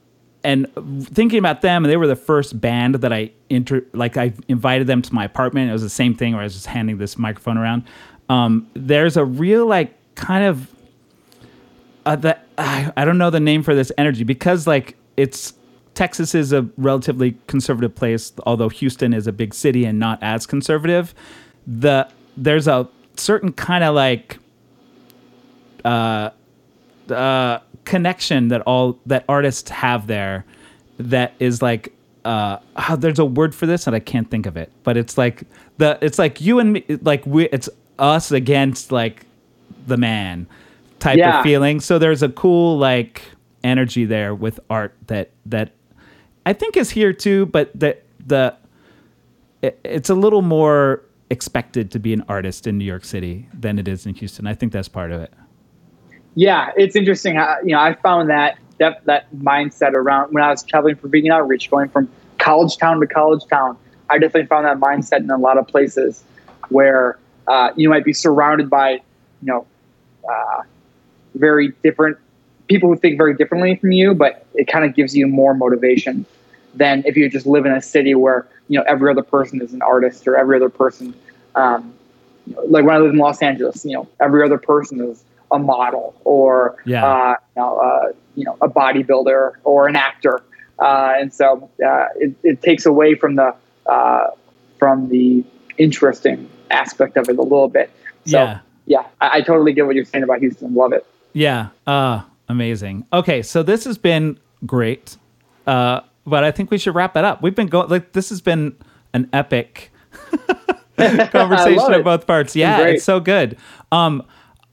and 0.44 0.68
thinking 1.04 1.38
about 1.38 1.60
them, 1.62 1.84
they 1.84 1.96
were 1.96 2.06
the 2.06 2.16
first 2.16 2.60
band 2.60 2.96
that 2.96 3.12
I 3.12 3.30
inter 3.48 3.84
like 3.92 4.16
I 4.16 4.32
invited 4.48 4.86
them 4.86 5.02
to 5.02 5.14
my 5.14 5.24
apartment. 5.24 5.70
It 5.70 5.72
was 5.72 5.82
the 5.82 5.88
same 5.90 6.14
thing 6.14 6.32
where 6.32 6.40
I 6.40 6.44
was 6.44 6.54
just 6.54 6.66
handing 6.66 6.98
this 6.98 7.16
microphone 7.16 7.58
around. 7.58 7.84
Um, 8.28 8.68
there's 8.74 9.16
a 9.16 9.24
real 9.24 9.66
like 9.66 9.94
kind 10.14 10.44
of 10.44 10.68
uh, 12.04 12.34
I, 12.58 12.92
I 12.96 13.04
don't 13.04 13.18
know 13.18 13.30
the 13.30 13.40
name 13.40 13.62
for 13.62 13.74
this 13.74 13.92
energy 13.96 14.24
because 14.24 14.66
like 14.66 14.96
it's 15.16 15.54
Texas 15.94 16.34
is 16.34 16.52
a 16.52 16.62
relatively 16.76 17.36
conservative 17.46 17.94
place, 17.94 18.32
although 18.46 18.68
Houston 18.68 19.12
is 19.12 19.26
a 19.26 19.32
big 19.32 19.54
city 19.54 19.84
and 19.84 19.98
not 19.98 20.18
as 20.22 20.46
conservative. 20.46 21.14
The 21.66 22.08
there's 22.36 22.66
a 22.66 22.88
certain 23.16 23.52
kind 23.52 23.84
of 23.84 23.94
like 23.94 24.38
uh, 25.84 26.30
uh, 27.10 27.58
connection 27.84 28.48
that 28.48 28.60
all 28.62 28.98
that 29.06 29.24
artists 29.28 29.70
have 29.70 30.06
there 30.06 30.44
that 30.98 31.34
is 31.38 31.62
like 31.62 31.92
uh, 32.24 32.58
oh, 32.76 32.96
there's 32.96 33.18
a 33.18 33.24
word 33.24 33.54
for 33.54 33.66
this 33.66 33.86
and 33.86 33.96
I 33.96 34.00
can't 34.00 34.30
think 34.30 34.46
of 34.46 34.56
it, 34.56 34.70
but 34.84 34.96
it's 34.96 35.18
like 35.18 35.44
the 35.78 35.98
it's 36.00 36.18
like 36.18 36.40
you 36.40 36.58
and 36.58 36.74
me 36.74 36.84
like 37.00 37.26
we 37.26 37.48
it's 37.48 37.68
us 37.98 38.30
against 38.30 38.92
like 38.92 39.26
the 39.86 39.96
man 39.96 40.46
type 40.98 41.18
yeah. 41.18 41.38
of 41.38 41.42
feeling. 41.42 41.80
So 41.80 41.98
there's 41.98 42.22
a 42.22 42.28
cool 42.28 42.78
like 42.78 43.22
energy 43.64 44.04
there 44.04 44.34
with 44.34 44.60
art 44.70 44.94
that 45.08 45.30
that 45.46 45.72
I 46.46 46.52
think 46.52 46.76
is 46.76 46.90
here 46.90 47.12
too, 47.12 47.46
but 47.46 47.70
the 47.78 47.96
the 48.24 48.56
it, 49.62 49.78
it's 49.84 50.10
a 50.10 50.14
little 50.14 50.42
more 50.42 51.02
expected 51.30 51.90
to 51.92 51.98
be 51.98 52.12
an 52.12 52.22
artist 52.28 52.66
in 52.66 52.78
New 52.78 52.84
York 52.84 53.04
City 53.04 53.48
than 53.52 53.78
it 53.78 53.88
is 53.88 54.06
in 54.06 54.14
Houston. 54.14 54.46
I 54.46 54.54
think 54.54 54.72
that's 54.72 54.88
part 54.88 55.10
of 55.10 55.20
it. 55.22 55.32
Yeah, 56.34 56.70
it's 56.76 56.96
interesting. 56.96 57.34
You 57.34 57.72
know, 57.74 57.80
I 57.80 57.94
found 57.94 58.30
that 58.30 58.58
that 58.78 59.04
that 59.04 59.32
mindset 59.34 59.94
around 59.94 60.32
when 60.32 60.42
I 60.42 60.50
was 60.50 60.62
traveling 60.62 60.96
for 60.96 61.08
vegan 61.08 61.30
outreach, 61.30 61.70
going 61.70 61.88
from 61.88 62.08
college 62.38 62.76
town 62.76 63.00
to 63.00 63.06
college 63.06 63.44
town. 63.46 63.76
I 64.10 64.18
definitely 64.18 64.46
found 64.46 64.66
that 64.66 64.78
mindset 64.78 65.20
in 65.20 65.30
a 65.30 65.38
lot 65.38 65.56
of 65.58 65.66
places 65.68 66.22
where 66.68 67.18
uh, 67.46 67.70
you 67.76 67.88
might 67.88 68.04
be 68.04 68.12
surrounded 68.12 68.68
by, 68.68 68.92
you 68.92 69.00
know, 69.42 69.66
uh, 70.28 70.62
very 71.34 71.72
different 71.82 72.18
people 72.68 72.88
who 72.88 72.96
think 72.96 73.16
very 73.16 73.34
differently 73.34 73.76
from 73.76 73.92
you, 73.92 74.14
but 74.14 74.46
it 74.54 74.66
kind 74.66 74.84
of 74.84 74.94
gives 74.94 75.16
you 75.16 75.26
more 75.26 75.54
motivation 75.54 76.24
than 76.74 77.02
if 77.06 77.16
you 77.16 77.28
just 77.28 77.46
live 77.46 77.66
in 77.66 77.72
a 77.72 77.82
city 77.82 78.14
where 78.14 78.46
you 78.68 78.78
know 78.78 78.84
every 78.88 79.10
other 79.10 79.22
person 79.22 79.60
is 79.60 79.72
an 79.72 79.82
artist 79.82 80.26
or 80.26 80.36
every 80.36 80.56
other 80.56 80.70
person. 80.70 81.14
Um, 81.54 81.92
like 82.66 82.84
when 82.84 82.94
I 82.94 82.98
lived 82.98 83.14
in 83.14 83.18
Los 83.18 83.42
Angeles, 83.42 83.84
you 83.84 83.92
know, 83.92 84.08
every 84.20 84.44
other 84.44 84.58
person 84.58 85.00
is 85.00 85.24
a 85.52 85.58
model 85.58 86.14
or 86.24 86.76
yeah. 86.84 87.06
uh, 87.06 87.36
you, 87.56 87.62
know, 87.62 87.78
uh, 87.78 88.12
you 88.34 88.44
know 88.44 88.56
a 88.60 88.68
bodybuilder 88.68 89.52
or 89.64 89.86
an 89.86 89.96
actor, 89.96 90.42
uh, 90.78 91.14
and 91.16 91.32
so 91.32 91.70
uh, 91.84 92.06
it, 92.16 92.34
it, 92.42 92.62
takes 92.62 92.86
away 92.86 93.14
from 93.14 93.36
the 93.36 93.54
uh, 93.86 94.28
from 94.78 95.08
the 95.08 95.44
interesting 95.78 96.48
aspect 96.70 97.16
of 97.16 97.28
it 97.28 97.38
a 97.38 97.42
little 97.42 97.68
bit. 97.68 97.90
So, 98.24 98.38
yeah, 98.38 98.60
yeah, 98.86 99.06
I, 99.20 99.38
I, 99.38 99.40
totally 99.42 99.72
get 99.72 99.86
what 99.86 99.94
you're 99.94 100.04
saying 100.04 100.24
about 100.24 100.40
Houston. 100.40 100.74
Love 100.74 100.92
it. 100.92 101.06
Yeah, 101.32 101.68
uh, 101.86 102.22
amazing. 102.48 103.06
Okay, 103.12 103.42
so 103.42 103.62
this 103.62 103.84
has 103.84 103.98
been 103.98 104.38
great, 104.64 105.16
but 105.64 106.04
I 106.26 106.50
think 106.50 106.70
we 106.70 106.78
should 106.78 106.94
wrap 106.94 107.16
it 107.16 107.24
up. 107.24 107.42
We've 107.42 107.54
been 107.54 107.68
going 107.68 107.88
like 107.88 108.12
this 108.12 108.30
has 108.30 108.40
been 108.40 108.76
an 109.12 109.28
epic 109.32 109.90
conversation 111.30 111.94
of 111.94 112.04
both 112.04 112.26
parts. 112.26 112.54
Yeah, 112.54 112.80
it's 112.82 113.04
so 113.04 113.20
good. 113.20 113.56
Um, 113.90 114.24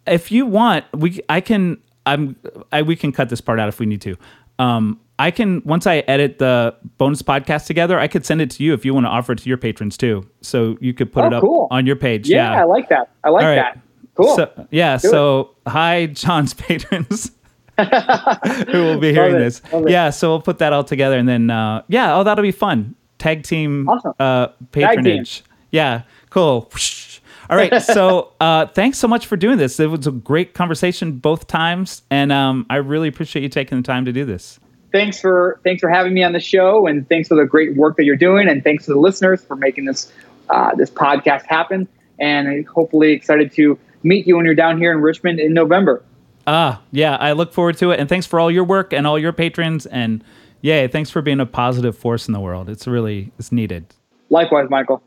if 0.10 0.32
you 0.32 0.46
want, 0.46 0.86
we 0.94 1.22
I 1.30 1.42
can 1.42 1.78
I'm 2.06 2.36
I 2.72 2.82
we 2.82 2.96
can 2.96 3.12
cut 3.12 3.30
this 3.30 3.42
part 3.42 3.60
out 3.60 3.70
if 3.70 3.80
we 3.80 3.86
need 3.86 4.02
to. 4.02 4.18
Um, 4.58 5.00
I 5.20 5.32
can 5.32 5.62
once 5.66 5.86
I 5.86 5.98
edit 6.00 6.40
the 6.40 6.76
bonus 6.98 7.22
podcast 7.22 7.66
together, 7.66 8.00
I 8.00 8.08
could 8.08 8.26
send 8.26 8.42
it 8.42 8.50
to 8.52 8.64
you 8.64 8.74
if 8.74 8.86
you 8.86 8.94
want 8.94 9.06
to 9.06 9.10
offer 9.10 9.34
it 9.34 9.40
to 9.40 9.50
your 9.50 9.58
patrons 9.58 9.98
too. 9.98 10.28
So 10.42 10.78
you 10.80 10.94
could 10.94 11.12
put 11.12 11.26
oh, 11.26 11.28
it 11.28 11.34
up 11.34 11.42
cool. 11.42 11.68
on 11.72 11.86
your 11.86 11.96
page. 11.96 12.30
Yeah, 12.30 12.54
yeah, 12.54 12.62
I 12.62 12.64
like 12.64 12.90
that. 12.90 13.10
I 13.24 13.30
like 13.30 13.44
right. 13.44 13.56
that. 13.56 13.80
Cool. 14.16 14.36
So, 14.36 14.68
yeah. 14.72 14.98
Do 14.98 15.10
so 15.10 15.56
hi, 15.68 16.08
John's 16.08 16.54
patrons. 16.66 17.32
who 17.78 18.84
will 18.84 19.00
be 19.00 19.14
hearing 19.14 19.36
it. 19.36 19.40
this? 19.40 19.62
Yeah. 19.88 20.10
So 20.10 20.30
we'll 20.30 20.42
put 20.42 20.58
that 20.60 20.74
all 20.74 20.84
together, 20.84 21.18
and 21.18 21.28
then 21.28 21.50
uh, 21.50 21.84
yeah. 21.88 22.18
Oh, 22.18 22.24
that'll 22.24 22.42
be 22.42 22.52
fun. 22.52 22.96
Tag 23.18 23.44
team 23.44 23.88
Awesome. 23.90 24.14
uh, 24.20 24.48
team. 24.48 24.68
patronage. 24.72 25.44
Yeah. 25.72 26.04
Cool. 26.30 26.70
Whoosh. 26.74 27.20
All 27.50 27.58
right. 27.58 27.82
So 27.82 28.34
uh, 28.40 28.68
thanks 28.68 29.00
so 29.00 29.08
much 29.08 29.26
for 29.26 29.36
doing 29.36 29.58
this. 29.58 29.80
It 29.80 29.88
was 29.88 30.06
a 30.06 30.12
great 30.12 30.54
conversation 30.54 31.14
both 31.14 31.48
times, 31.48 32.04
and 32.12 32.32
um, 32.32 32.66
I 32.70 32.76
really 32.78 33.08
appreciate 33.08 33.42
you 33.42 33.50
taking 33.50 33.78
the 33.78 33.84
time 33.84 34.06
to 34.06 34.14
do 34.14 34.26
this. 34.26 34.60
thanks 34.92 35.20
for 35.20 35.60
thanks 35.64 35.82
for 35.82 35.90
having 35.90 36.14
me 36.14 36.24
on 36.24 36.34
the 36.34 36.40
show, 36.40 36.88
and 36.88 37.08
thanks 37.10 37.28
for 37.28 37.36
the 37.36 37.46
great 37.46 37.76
work 37.76 37.98
that 37.98 38.04
you're 38.04 38.16
doing, 38.16 38.48
and 38.48 38.64
thanks 38.64 38.86
to 38.86 38.94
the 38.94 39.00
listeners 39.00 39.44
for 39.44 39.56
making 39.56 39.86
this 39.86 40.12
uh, 40.50 40.76
this 40.76 40.90
podcast 40.90 41.46
happen. 41.46 41.88
And 42.20 42.68
hopefully, 42.68 43.12
excited 43.12 43.52
to 43.54 43.80
meet 44.04 44.28
you 44.28 44.36
when 44.36 44.46
you're 44.46 44.56
down 44.56 44.78
here 44.78 44.92
in 44.92 45.02
Richmond 45.02 45.40
in 45.40 45.54
November. 45.54 46.04
Ah, 46.48 46.82
yeah, 46.92 47.16
I 47.18 47.34
look 47.34 47.54
forward 47.54 47.78
to 47.78 47.92
it. 47.92 48.00
And 48.00 48.10
thanks 48.10 48.26
for 48.26 48.40
all 48.40 48.50
your 48.50 48.64
work 48.64 48.92
and 48.92 49.06
all 49.06 49.20
your 49.20 49.32
patrons. 49.32 49.86
And 49.86 50.24
yay, 50.62 50.88
thanks 50.88 51.10
for 51.10 51.22
being 51.22 51.40
a 51.40 51.46
positive 51.46 51.98
force 51.98 52.28
in 52.28 52.34
the 52.34 52.40
world. 52.40 52.70
It's 52.70 52.88
really 52.88 53.32
it's 53.38 53.52
needed. 53.52 53.86
Likewise, 54.30 54.68
Michael. 54.70 55.04